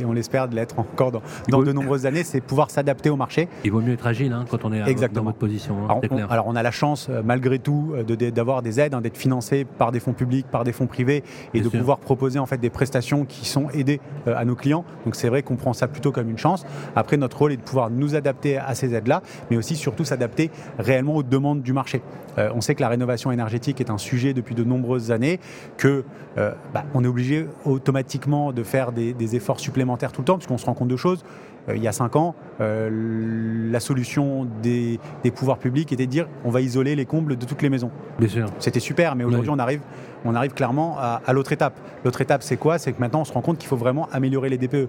et 0.00 0.04
on 0.04 0.12
l'espère 0.12 0.48
de 0.48 0.56
l'être 0.56 0.78
encore 0.78 1.12
dans, 1.12 1.22
dans 1.48 1.62
de 1.62 1.72
nombreuses 1.72 2.06
années, 2.06 2.24
c'est 2.24 2.40
pouvoir 2.40 2.70
s'adapter 2.70 3.10
au 3.10 3.16
marché. 3.16 3.48
Il 3.64 3.70
vaut 3.70 3.80
mieux 3.80 3.92
être 3.92 4.06
agile 4.06 4.32
hein, 4.32 4.44
quand 4.50 4.64
on 4.64 4.72
est 4.72 4.88
Exactement. 4.88 5.20
dans 5.20 5.26
votre 5.26 5.38
position. 5.38 5.76
Hein, 5.82 5.84
alors, 5.88 6.00
on, 6.10 6.32
alors, 6.32 6.46
on, 6.48 6.56
a 6.56 6.62
la 6.62 6.70
chance 6.70 7.08
malgré 7.24 7.58
tout 7.58 7.94
d'avoir 8.34 8.62
des 8.62 8.80
aides, 8.80 8.94
hein, 8.94 9.00
d'être 9.00 9.16
financé 9.16 9.64
par 9.64 9.92
des 9.92 9.99
fonds 10.00 10.12
publics, 10.12 10.46
par 10.50 10.64
des 10.64 10.72
fonds 10.72 10.86
privés, 10.86 11.22
et 11.54 11.60
de 11.60 11.68
pouvoir 11.68 11.98
proposer 11.98 12.38
en 12.38 12.46
fait 12.46 12.58
des 12.58 12.70
prestations 12.70 13.24
qui 13.24 13.46
sont 13.46 13.70
aidées 13.70 14.00
euh, 14.26 14.34
à 14.36 14.44
nos 14.44 14.54
clients. 14.54 14.84
Donc 15.04 15.14
c'est 15.14 15.28
vrai 15.28 15.42
qu'on 15.42 15.56
prend 15.56 15.72
ça 15.72 15.88
plutôt 15.88 16.12
comme 16.12 16.28
une 16.28 16.38
chance. 16.38 16.64
Après, 16.96 17.16
notre 17.16 17.38
rôle 17.38 17.52
est 17.52 17.56
de 17.56 17.62
pouvoir 17.62 17.90
nous 17.90 18.14
adapter 18.14 18.58
à 18.58 18.74
ces 18.74 18.94
aides-là, 18.94 19.22
mais 19.50 19.56
aussi 19.56 19.76
surtout 19.76 20.04
s'adapter 20.04 20.50
réellement 20.78 21.16
aux 21.16 21.22
demandes 21.22 21.62
du 21.62 21.72
marché. 21.72 22.02
Euh, 22.38 22.50
on 22.54 22.60
sait 22.60 22.74
que 22.74 22.80
la 22.80 22.88
rénovation 22.88 23.32
énergétique 23.32 23.80
est 23.80 23.90
un 23.90 23.98
sujet 23.98 24.34
depuis 24.34 24.54
de 24.54 24.64
nombreuses 24.64 25.10
années, 25.10 25.40
que 25.76 26.04
euh, 26.38 26.52
bah, 26.72 26.84
on 26.94 27.04
est 27.04 27.08
obligé 27.08 27.46
automatiquement 27.64 28.52
de 28.52 28.62
faire 28.62 28.92
des, 28.92 29.12
des 29.12 29.36
efforts 29.36 29.60
supplémentaires 29.60 30.12
tout 30.12 30.22
le 30.22 30.26
temps, 30.26 30.36
puisqu'on 30.36 30.58
se 30.58 30.66
rend 30.66 30.74
compte 30.74 30.88
de 30.88 30.96
choses. 30.96 31.24
Euh, 31.70 31.76
il 31.76 31.82
y 31.82 31.88
a 31.88 31.92
cinq 31.92 32.16
ans, 32.16 32.34
euh, 32.60 33.70
la 33.70 33.80
solution 33.80 34.46
des, 34.62 34.98
pouvoirs 35.34 35.58
publics 35.58 35.92
était 35.92 36.06
de 36.06 36.10
dire 36.10 36.26
on 36.44 36.50
va 36.50 36.60
isoler 36.60 36.96
les 36.96 37.06
combles 37.06 37.36
de 37.36 37.46
toutes 37.46 37.62
les 37.62 37.70
maisons. 37.70 37.90
Bien 38.18 38.28
sûr. 38.28 38.46
C'était 38.58 38.80
super, 38.80 39.16
mais 39.16 39.24
aujourd'hui 39.24 39.50
on 39.50 39.58
arrive, 39.58 39.80
on 40.24 40.34
arrive 40.34 40.52
clairement 40.52 40.98
à, 40.98 41.32
l'autre 41.32 41.52
étape. 41.52 41.78
L'autre 42.04 42.20
étape, 42.20 42.42
c'est 42.42 42.56
quoi? 42.56 42.78
C'est 42.78 42.92
que 42.92 43.00
maintenant 43.00 43.20
on 43.20 43.24
se 43.24 43.32
rend 43.32 43.42
compte 43.42 43.58
qu'il 43.58 43.68
faut 43.68 43.76
vraiment 43.76 44.08
améliorer 44.12 44.48
les 44.48 44.58
DPE, 44.58 44.88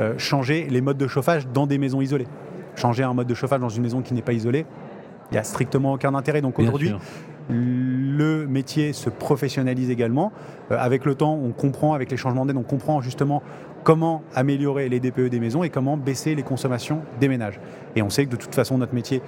euh, 0.00 0.14
changer 0.18 0.66
les 0.70 0.80
modes 0.80 0.98
de 0.98 1.06
chauffage 1.06 1.46
dans 1.48 1.66
des 1.66 1.78
maisons 1.78 2.00
isolées. 2.00 2.26
Changer 2.76 3.02
un 3.02 3.12
mode 3.12 3.26
de 3.26 3.34
chauffage 3.34 3.60
dans 3.60 3.68
une 3.68 3.82
maison 3.82 4.00
qui 4.00 4.14
n'est 4.14 4.22
pas 4.22 4.32
isolée, 4.32 4.64
il 5.30 5.34
n'y 5.34 5.38
a 5.38 5.44
strictement 5.44 5.92
aucun 5.92 6.14
intérêt. 6.14 6.40
Donc 6.40 6.58
aujourd'hui, 6.58 6.94
le 8.22 8.46
métier 8.46 8.92
se 8.92 9.10
professionnalise 9.10 9.90
également. 9.90 10.32
avec 10.70 11.04
le 11.04 11.14
temps, 11.14 11.34
on 11.34 11.52
comprend, 11.52 11.92
avec 11.92 12.10
les 12.10 12.16
changements 12.16 12.46
d'aide, 12.46 12.56
on 12.56 12.62
comprend 12.62 13.00
justement 13.00 13.42
comment 13.84 14.22
améliorer 14.34 14.88
les 14.88 15.00
DPE 15.00 15.28
des 15.28 15.40
maisons 15.40 15.64
et 15.64 15.70
comment 15.70 15.96
baisser 15.96 16.34
les 16.34 16.42
consommations 16.42 17.02
des 17.20 17.28
ménages. 17.28 17.60
Et 17.96 18.02
on 18.02 18.10
sait 18.10 18.26
que 18.26 18.30
de 18.30 18.36
toute 18.36 18.54
façon, 18.54 18.78
notre 18.78 18.94
métier 18.94 19.20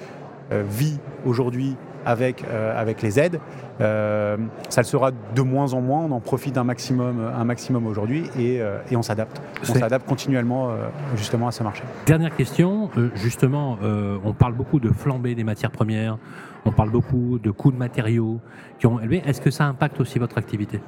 euh, 0.52 0.62
vit 0.68 0.98
aujourd'hui 1.24 1.74
avec, 2.04 2.44
euh, 2.44 2.78
avec 2.78 3.00
les 3.00 3.18
aides. 3.18 3.40
Euh, 3.80 4.36
ça 4.68 4.82
le 4.82 4.86
sera 4.86 5.10
de 5.10 5.42
moins 5.42 5.72
en 5.72 5.80
moins, 5.80 6.00
on 6.00 6.12
en 6.12 6.20
profite 6.20 6.58
un 6.58 6.64
maximum, 6.64 7.32
un 7.34 7.44
maximum 7.44 7.86
aujourd'hui 7.86 8.24
et, 8.38 8.60
et, 8.90 8.96
on 8.96 9.02
s'adapte. 9.02 9.40
On 9.62 9.74
s'adapte 9.74 10.06
continuellement 10.06 10.70
justement 11.16 11.48
à 11.48 11.52
ce 11.52 11.62
marché. 11.62 11.82
Dernière 12.04 12.36
question, 12.36 12.90
justement, 13.14 13.78
on 14.22 14.32
parle 14.34 14.52
beaucoup 14.52 14.80
de 14.80 14.90
flambée 14.90 15.34
des 15.34 15.44
matières 15.44 15.70
premières, 15.70 16.18
on 16.64 16.72
parle 16.72 16.90
beaucoup 16.90 17.38
de 17.38 17.50
coûts 17.50 17.72
de 17.72 17.76
matériaux 17.76 18.40
qui 18.78 18.86
ont 18.86 19.00
élevé. 19.00 19.22
Est-ce 19.26 19.40
que 19.40 19.50
ça 19.50 19.64
impacte 19.64 20.00
aussi 20.00 20.18
votre 20.18 20.38
activité? 20.38 20.80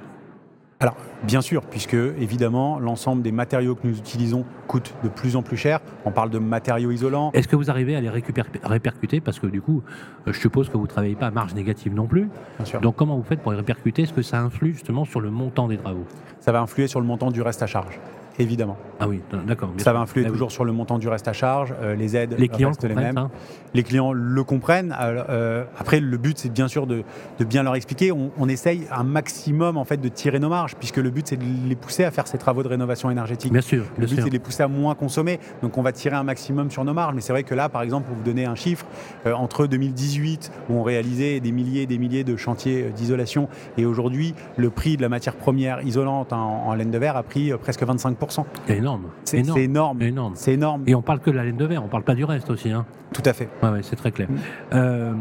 Bien 1.23 1.41
sûr, 1.41 1.63
puisque 1.63 1.95
évidemment, 1.95 2.79
l'ensemble 2.79 3.23
des 3.23 3.33
matériaux 3.33 3.75
que 3.75 3.87
nous 3.87 3.99
utilisons 3.99 4.45
coûtent 4.67 4.95
de 5.03 5.09
plus 5.09 5.37
en 5.37 5.43
plus 5.43 5.57
cher. 5.57 5.81
On 6.05 6.11
parle 6.11 6.31
de 6.31 6.39
matériaux 6.39 6.91
isolants. 6.91 7.31
Est-ce 7.33 7.49
que 7.49 7.57
vous 7.57 7.71
arrivez 7.71 7.97
à 7.97 8.01
les 8.01 8.11
répercuter? 8.11 9.21
Parce 9.21 9.39
que 9.39 9.47
du 9.47 9.61
coup, 9.61 9.83
euh, 10.27 10.33
je 10.33 10.39
suppose 10.39 10.69
que 10.69 10.77
vous 10.77 10.85
ne 10.85 10.89
travaillez 10.89 11.15
pas 11.15 11.27
à 11.27 11.31
marge 11.31 11.55
négative 11.55 11.95
non 11.95 12.07
plus. 12.07 12.29
Bien 12.59 12.67
sûr. 12.67 12.81
Donc, 12.81 12.97
comment 12.97 13.17
vous 13.17 13.25
faites 13.25 13.41
pour 13.41 13.53
les 13.53 13.59
répercuter? 13.59 14.03
Est-ce 14.03 14.13
que 14.13 14.23
ça 14.23 14.41
influe 14.41 14.73
justement 14.73 15.05
sur 15.05 15.21
le 15.21 15.31
montant 15.31 15.69
des 15.69 15.79
travaux? 15.79 16.05
Ça 16.41 16.53
va 16.53 16.61
influer 16.61 16.87
sur 16.87 17.01
le 17.01 17.07
montant 17.07 17.31
du 17.31 17.43
reste 17.43 17.63
à 17.63 17.67
charge 17.67 17.99
évidemment. 18.39 18.77
Ah 19.01 19.09
oui, 19.09 19.23
d'accord. 19.47 19.73
Ça 19.79 19.93
va 19.93 20.01
influer 20.01 20.25
ah 20.27 20.31
toujours 20.31 20.53
sur 20.53 20.65
le 20.65 20.73
montant 20.73 20.99
du 20.99 21.09
reste 21.09 21.29
à 21.29 21.33
charge. 21.33 21.75
Euh, 21.81 21.95
les 21.95 22.17
aides 22.17 22.35
les 22.39 22.49
clients 22.49 22.69
restent 22.69 22.85
les 22.85 22.95
mêmes. 22.95 23.29
Les 23.75 23.83
clients 23.83 24.13
le 24.13 24.45
comprennent. 24.45 24.95
Euh, 24.99 25.65
après, 25.79 26.01
le 26.01 26.17
but, 26.17 26.39
c'est 26.39 26.53
bien 26.53 26.69
sûr 26.69 26.87
de, 26.87 27.05
bien 27.41 27.63
leur 27.63 27.75
expliquer. 27.75 28.13
On, 28.13 28.47
essaye 28.47 28.87
un 28.93 29.03
maximum 29.03 29.77
en 29.77 29.85
fait 29.85 29.97
de 29.97 30.09
tirer 30.09 30.39
nos 30.39 30.49
marges, 30.49 30.77
puisque 30.77 30.99
le 31.07 31.13
but, 31.13 31.29
c'est 31.29 31.37
de 31.37 31.45
les 31.69 31.77
pousser 31.77 32.05
à 32.05 32.11
faire 32.11 32.27
ces 32.27 32.37
travaux 32.37 32.63
de 32.63 32.69
rénovation 32.69 33.11
énergétique. 33.11 33.53
Bien 33.53 33.61
sûr. 33.61 33.85
Le 33.97 34.07
but, 34.07 34.17
c'est 34.17 34.27
de 34.29 34.31
les 34.31 34.39
pousser 34.39 34.63
à 34.63 34.69
moins 34.69 34.95
consommer. 34.95 35.39
Donc, 35.63 35.79
on 35.79 35.83
va 35.83 35.93
tirer 35.93 36.17
un 36.17 36.25
maximum 36.25 36.71
sur 36.71 36.85
nos 36.85 36.95
marges. 36.95 37.15
Mais 37.15 37.21
c'est 37.21 37.33
vrai 37.33 37.45
que 37.45 37.55
là, 37.55 37.69
par 37.69 37.83
exemple, 37.83 38.09
pour 38.09 38.17
vous 38.17 38.25
donner 38.25 38.45
un 38.45 38.57
chiffre, 38.57 38.87
euh, 39.27 39.33
entre 39.33 39.67
2018, 39.67 40.51
où 40.69 40.75
on 40.75 40.83
réalisait 40.83 41.41
des 41.41 41.53
milliers 41.53 41.83
et 41.83 41.87
des 41.87 41.99
milliers 41.99 42.25
de 42.25 42.37
chantiers 42.37 42.91
d'isolation, 42.95 43.49
et 43.79 43.87
aujourd'hui, 43.87 44.35
le 44.57 44.71
prix 44.71 44.97
de 44.97 45.03
la 45.03 45.09
matière 45.09 45.37
première 45.37 45.83
isolante 45.83 46.33
en, 46.33 46.75
laine 46.75 46.91
de 46.91 46.99
verre 46.99 47.17
a 47.17 47.23
pris 47.23 47.53
presque 47.61 47.83
25%. 47.83 48.45
C'est 48.67 48.77
énorme. 48.77 49.05
C'est 49.25 49.39
énorme. 49.39 49.99
C'est 50.35 50.53
énorme. 50.53 50.83
Et 50.87 50.95
on 50.95 51.03
parle 51.03 51.21
que 51.21 51.31
de 51.31 51.37
la 51.37 51.45
laine 51.45 51.57
de 51.57 51.65
verre, 51.65 51.85
on 51.85 51.89
parle 51.89 52.03
pas 52.03 52.15
du 52.15 52.25
reste 52.25 52.51
aussi. 52.51 52.71
Hein. 52.71 52.85
Tout 53.13 53.23
à 53.25 53.33
fait. 53.33 53.49
Ouais, 53.63 53.81
c'est 53.83 53.97
très 53.97 54.11
clair. 54.11 54.29
Mm. 54.29 54.37
Euh, 54.75 55.13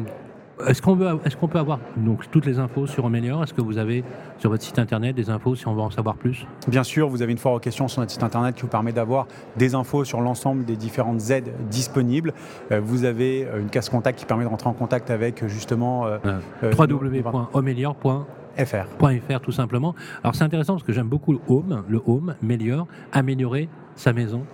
est-ce 0.67 0.81
qu'on 0.81 0.95
est 0.95 1.47
peut 1.47 1.59
avoir 1.59 1.79
donc, 1.97 2.29
toutes 2.31 2.45
les 2.45 2.59
infos 2.59 2.87
sur 2.87 3.05
Omelior 3.05 3.43
Est-ce 3.43 3.53
que 3.53 3.61
vous 3.61 3.77
avez 3.77 4.03
sur 4.37 4.49
votre 4.49 4.63
site 4.63 4.79
internet 4.79 5.15
des 5.15 5.29
infos 5.29 5.55
si 5.55 5.67
on 5.67 5.73
veut 5.73 5.81
en 5.81 5.91
savoir 5.91 6.15
plus? 6.15 6.47
Bien 6.67 6.83
sûr, 6.83 7.09
vous 7.09 7.21
avez 7.21 7.31
une 7.31 7.37
foire 7.37 7.53
aux 7.55 7.59
questions 7.59 7.87
sur 7.87 7.99
notre 7.99 8.11
site 8.11 8.23
internet 8.23 8.55
qui 8.55 8.61
vous 8.61 8.67
permet 8.67 8.93
d'avoir 8.93 9.27
des 9.57 9.75
infos 9.75 10.05
sur 10.05 10.21
l'ensemble 10.21 10.65
des 10.65 10.75
différentes 10.75 11.29
aides 11.29 11.53
disponibles. 11.69 12.33
Euh, 12.71 12.79
vous 12.83 13.03
avez 13.03 13.45
euh, 13.45 13.59
une 13.59 13.69
casse 13.69 13.89
contact 13.89 14.19
qui 14.19 14.25
permet 14.25 14.45
de 14.45 14.49
rentrer 14.49 14.69
en 14.69 14.73
contact 14.73 15.11
avec 15.11 15.45
justement 15.47 16.05
euh, 16.07 16.17
www.omelior.fr. 16.63 18.25
.fr 18.57 19.39
tout 19.41 19.51
simplement. 19.51 19.93
Alors 20.23 20.35
c'est 20.35 20.45
intéressant 20.45 20.73
parce 20.73 20.85
que 20.85 20.93
j'aime 20.93 21.09
beaucoup 21.09 21.33
le 21.33 21.39
home, 21.49 21.83
le 21.89 22.01
home, 22.07 22.35
Melior, 22.41 22.87
améliorer 23.11 23.67
sa 23.95 24.13
maison 24.13 24.45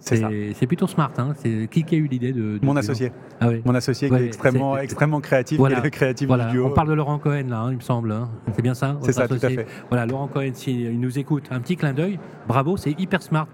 C'est 0.00 0.66
plutôt 0.66 0.86
smart. 0.86 1.12
Hein. 1.18 1.34
C'est 1.36 1.68
qui, 1.70 1.84
qui 1.84 1.94
a 1.94 1.98
eu 1.98 2.06
l'idée 2.06 2.32
de, 2.32 2.58
Mon 2.62 2.76
associé. 2.76 3.12
Ah 3.40 3.48
oui. 3.48 3.62
Mon 3.64 3.74
associé 3.74 4.08
qui 4.08 4.14
est 4.14 4.26
extrêmement, 4.26 4.78
extrêmement 4.78 5.20
créatif, 5.20 5.58
voilà. 5.58 5.80
le 5.80 5.90
créatif 5.90 6.26
voilà. 6.26 6.46
du 6.46 6.52
duo. 6.52 6.66
On 6.66 6.70
parle 6.70 6.88
de 6.88 6.94
Laurent 6.94 7.18
Cohen 7.18 7.44
là, 7.48 7.60
hein, 7.60 7.70
il 7.70 7.76
me 7.76 7.82
semble. 7.82 8.12
Hein. 8.12 8.28
C'est 8.54 8.62
bien 8.62 8.74
ça 8.74 8.98
C'est 9.02 9.12
ça, 9.12 9.28
tout 9.28 9.34
à 9.34 9.48
fait. 9.48 9.66
Voilà, 9.88 10.06
Laurent 10.06 10.28
Cohen, 10.28 10.50
s'il 10.54 10.98
nous 10.98 11.18
écoute, 11.18 11.44
un 11.50 11.60
petit 11.60 11.76
clin 11.76 11.92
d'œil. 11.92 12.18
Bravo, 12.46 12.76
c'est 12.76 12.98
hyper 12.98 13.22
smart. 13.22 13.46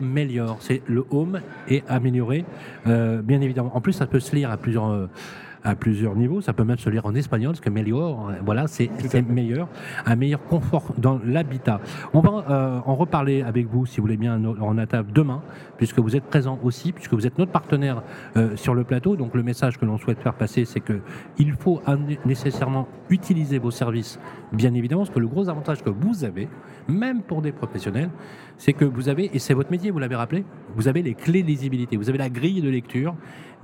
Améliore, 0.00 0.58
c'est 0.60 0.82
le 0.86 1.06
home 1.10 1.40
est 1.68 1.88
amélioré, 1.88 2.44
euh, 2.86 3.22
bien 3.22 3.40
évidemment. 3.40 3.74
En 3.74 3.80
plus, 3.80 3.94
ça 3.94 4.06
peut 4.06 4.20
se 4.20 4.36
lire 4.36 4.50
à 4.50 4.56
plusieurs. 4.56 4.90
Euh, 4.90 5.06
à 5.64 5.74
plusieurs 5.74 6.14
niveaux. 6.14 6.40
Ça 6.40 6.52
peut 6.52 6.64
même 6.64 6.78
se 6.78 6.90
lire 6.90 7.06
en 7.06 7.14
espagnol, 7.14 7.52
parce 7.52 7.60
que 7.60 7.70
meilleur, 7.70 8.30
voilà, 8.44 8.66
c'est 8.68 8.90
meilleur, 9.28 9.68
un 10.06 10.16
meilleur 10.16 10.42
confort 10.44 10.92
dans 10.98 11.18
l'habitat. 11.24 11.80
On 12.12 12.20
va 12.20 12.44
euh, 12.50 12.80
en 12.84 12.94
reparler 12.94 13.42
avec 13.42 13.66
vous, 13.66 13.86
si 13.86 13.96
vous 13.96 14.02
voulez 14.02 14.16
bien, 14.16 14.40
en 14.44 14.86
table 14.86 15.12
demain, 15.12 15.42
puisque 15.78 15.98
vous 15.98 16.16
êtes 16.16 16.24
présent 16.24 16.58
aussi, 16.62 16.92
puisque 16.92 17.14
vous 17.14 17.26
êtes 17.26 17.38
notre 17.38 17.52
partenaire 17.52 18.02
euh, 18.36 18.56
sur 18.56 18.74
le 18.74 18.84
plateau. 18.84 19.16
Donc 19.16 19.34
le 19.34 19.42
message 19.42 19.78
que 19.78 19.84
l'on 19.84 19.98
souhaite 19.98 20.20
faire 20.20 20.34
passer, 20.34 20.64
c'est 20.64 20.80
que 20.80 21.00
il 21.38 21.52
faut 21.52 21.80
nécessairement 22.24 22.88
utiliser 23.10 23.58
vos 23.58 23.70
services, 23.70 24.18
bien 24.52 24.74
évidemment, 24.74 25.02
parce 25.02 25.14
que 25.14 25.20
le 25.20 25.28
gros 25.28 25.48
avantage 25.48 25.82
que 25.82 25.90
vous 25.90 26.24
avez, 26.24 26.48
même 26.88 27.22
pour 27.22 27.42
des 27.42 27.52
professionnels, 27.52 28.10
c'est 28.58 28.72
que 28.72 28.84
vous 28.84 29.08
avez, 29.08 29.30
et 29.34 29.38
c'est 29.38 29.54
votre 29.54 29.70
métier, 29.70 29.90
vous 29.90 29.98
l'avez 29.98 30.16
rappelé, 30.16 30.44
vous 30.76 30.88
avez 30.88 31.02
les 31.02 31.14
clés 31.14 31.42
de 31.42 31.48
lisibilité, 31.48 31.96
vous 31.96 32.08
avez 32.08 32.18
la 32.18 32.30
grille 32.30 32.60
de 32.60 32.68
lecture, 32.68 33.14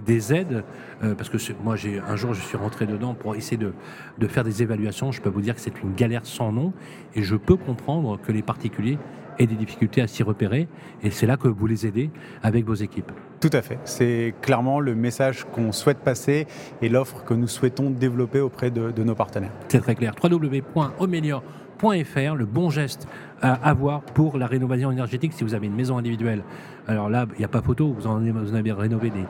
des 0.05 0.33
aides, 0.33 0.65
euh, 1.03 1.15
parce 1.15 1.29
que 1.29 1.37
moi, 1.63 1.77
j'ai 1.77 1.90
un 1.99 2.17
jour, 2.17 2.35
je 2.35 2.41
suis 2.41 2.57
rentré 2.57 2.87
dedans 2.87 3.15
pour 3.15 3.35
essayer 3.35 3.57
de, 3.57 3.73
de 4.19 4.27
faire 4.27 4.45
des 4.45 4.63
évaluations. 4.63 5.13
Je 5.13 5.21
peux 5.21 5.29
vous 5.29 5.41
dire 5.41 5.55
que 5.55 5.61
c'est 5.61 5.83
une 5.83 5.95
galère 5.95 6.25
sans 6.25 6.53
nom, 6.53 6.73
et 7.15 7.23
je 7.23 7.37
peux 7.37 7.57
comprendre 7.57 8.19
que 8.21 8.33
les 8.33 8.43
particuliers 8.43 8.99
aient 9.39 9.47
des 9.47 9.57
difficultés 9.57 10.03
à 10.03 10.07
s'y 10.07 10.23
repérer, 10.23 10.69
et 11.03 11.11
c'est 11.11 11.27
là 11.27 11.37
que 11.37 11.49
vous 11.49 11.67
les 11.67 11.87
aidez 11.87 12.11
avec 12.43 12.67
vos 12.67 12.75
équipes. 12.75 13.11
Tout 13.41 13.51
à 13.53 13.63
fait. 13.63 13.79
C'est 13.85 14.35
clairement 14.43 14.81
le 14.81 14.95
message 14.95 15.47
qu'on 15.53 15.73
souhaite 15.73 15.99
passer 15.99 16.47
et 16.83 16.91
l'offre 16.91 17.25
que 17.25 17.33
nous 17.33 17.49
souhaitons 17.49 17.91
développer 17.91 18.41
auprès 18.41 18.71
de, 18.71 18.91
de 18.91 19.03
nos 19.03 19.15
partenaires. 19.15 19.53
C'est 19.69 19.81
très 19.81 19.95
clair. 19.95 20.15
www.omelior.fr, 20.23 22.35
le 22.35 22.45
bon 22.45 22.69
geste 22.69 23.09
à 23.43 23.53
avoir 23.53 24.03
pour 24.03 24.39
la 24.39 24.47
rénovation 24.47 24.91
énergétique 24.91 25.33
si 25.33 25.45
vous 25.45 25.55
avez 25.55 25.67
une 25.67 25.75
maison 25.75 25.99
individuelle. 25.99 26.43
Alors 26.87 27.09
là, 27.09 27.27
il 27.35 27.39
n'y 27.39 27.45
a 27.45 27.49
pas 27.49 27.63
photo, 27.63 27.95
vous 27.97 28.07
en 28.07 28.17
avez, 28.55 28.73
rénové 28.73 29.11
des, 29.11 29.25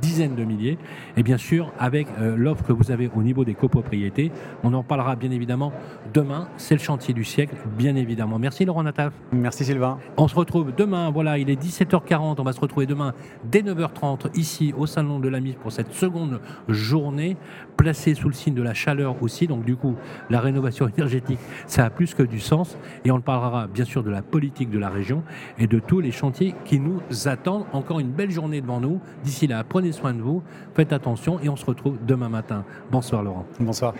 dizaines 0.00 0.34
de 0.34 0.44
milliers. 0.44 0.78
Et 1.16 1.22
bien 1.22 1.36
sûr, 1.36 1.72
avec 1.78 2.08
euh, 2.18 2.36
l'offre 2.36 2.64
que 2.64 2.72
vous 2.72 2.90
avez 2.90 3.10
au 3.14 3.22
niveau 3.22 3.44
des 3.44 3.54
copropriétés, 3.54 4.32
on 4.62 4.72
en 4.72 4.82
parlera 4.82 5.14
bien 5.14 5.30
évidemment 5.30 5.72
demain. 6.12 6.48
C'est 6.56 6.74
le 6.74 6.80
chantier 6.80 7.12
du 7.14 7.22
siècle, 7.22 7.54
bien 7.76 7.94
évidemment. 7.94 8.38
Merci 8.38 8.64
Laurent 8.64 8.82
Nataf. 8.82 9.12
Merci 9.32 9.64
Sylvain. 9.64 9.98
On 10.16 10.26
se 10.26 10.34
retrouve 10.34 10.72
demain, 10.74 11.10
voilà, 11.10 11.38
il 11.38 11.50
est 11.50 11.60
17h40. 11.60 12.36
On 12.38 12.42
va 12.42 12.52
se 12.52 12.60
retrouver 12.60 12.86
demain 12.86 13.12
dès 13.44 13.60
9h30 13.60 14.36
ici 14.36 14.74
au 14.76 14.86
Salon 14.86 15.20
de 15.20 15.28
la 15.28 15.40
Mise 15.40 15.56
pour 15.56 15.70
cette 15.70 15.92
seconde 15.92 16.40
journée, 16.68 17.36
placée 17.76 18.14
sous 18.14 18.28
le 18.28 18.34
signe 18.34 18.54
de 18.54 18.62
la 18.62 18.74
chaleur 18.74 19.22
aussi. 19.22 19.46
Donc 19.46 19.64
du 19.64 19.76
coup, 19.76 19.96
la 20.30 20.40
rénovation 20.40 20.88
énergétique, 20.96 21.38
ça 21.66 21.84
a 21.84 21.90
plus 21.90 22.14
que 22.14 22.22
du 22.22 22.40
sens. 22.40 22.76
Et 23.04 23.10
on 23.10 23.20
parlera 23.20 23.53
bien 23.72 23.84
sûr 23.84 24.02
de 24.02 24.10
la 24.10 24.22
politique 24.22 24.70
de 24.70 24.78
la 24.78 24.88
région 24.88 25.22
et 25.58 25.66
de 25.66 25.78
tous 25.78 26.00
les 26.00 26.12
chantiers 26.12 26.54
qui 26.64 26.80
nous 26.80 27.00
attendent. 27.26 27.66
Encore 27.72 28.00
une 28.00 28.10
belle 28.10 28.30
journée 28.30 28.60
devant 28.60 28.80
nous. 28.80 29.00
D'ici 29.24 29.46
là, 29.46 29.64
prenez 29.64 29.92
soin 29.92 30.14
de 30.14 30.20
vous, 30.20 30.42
faites 30.74 30.92
attention 30.92 31.40
et 31.40 31.48
on 31.48 31.56
se 31.56 31.64
retrouve 31.64 31.96
demain 32.06 32.28
matin. 32.28 32.64
Bonsoir 32.90 33.22
Laurent. 33.22 33.46
Bonsoir. 33.60 33.94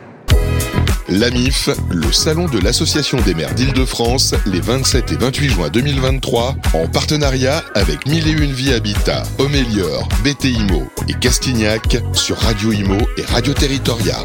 L'AMIF, 1.09 1.69
le 1.91 2.11
salon 2.13 2.47
de 2.47 2.59
l'Association 2.59 3.21
des 3.21 3.35
maires 3.35 3.55
d'Île-de-France, 3.55 4.35
les 4.47 4.61
27 4.61 5.13
et 5.13 5.17
28 5.17 5.49
juin 5.51 5.69
2023, 5.69 6.57
en 6.73 6.89
partenariat 6.89 7.63
avec 7.75 8.07
Mille 8.07 8.27
et 8.27 8.33
Une 8.33 8.53
Vie 8.53 8.73
Habitat, 8.73 9.23
Homélior, 9.39 10.09
BTIMO 10.25 10.83
et 11.09 11.15
Castignac 11.15 11.99
sur 12.15 12.39
Radio 12.39 12.73
Imo 12.73 12.97
et 13.19 13.23
Radio 13.23 13.53
Territoria. 13.53 14.17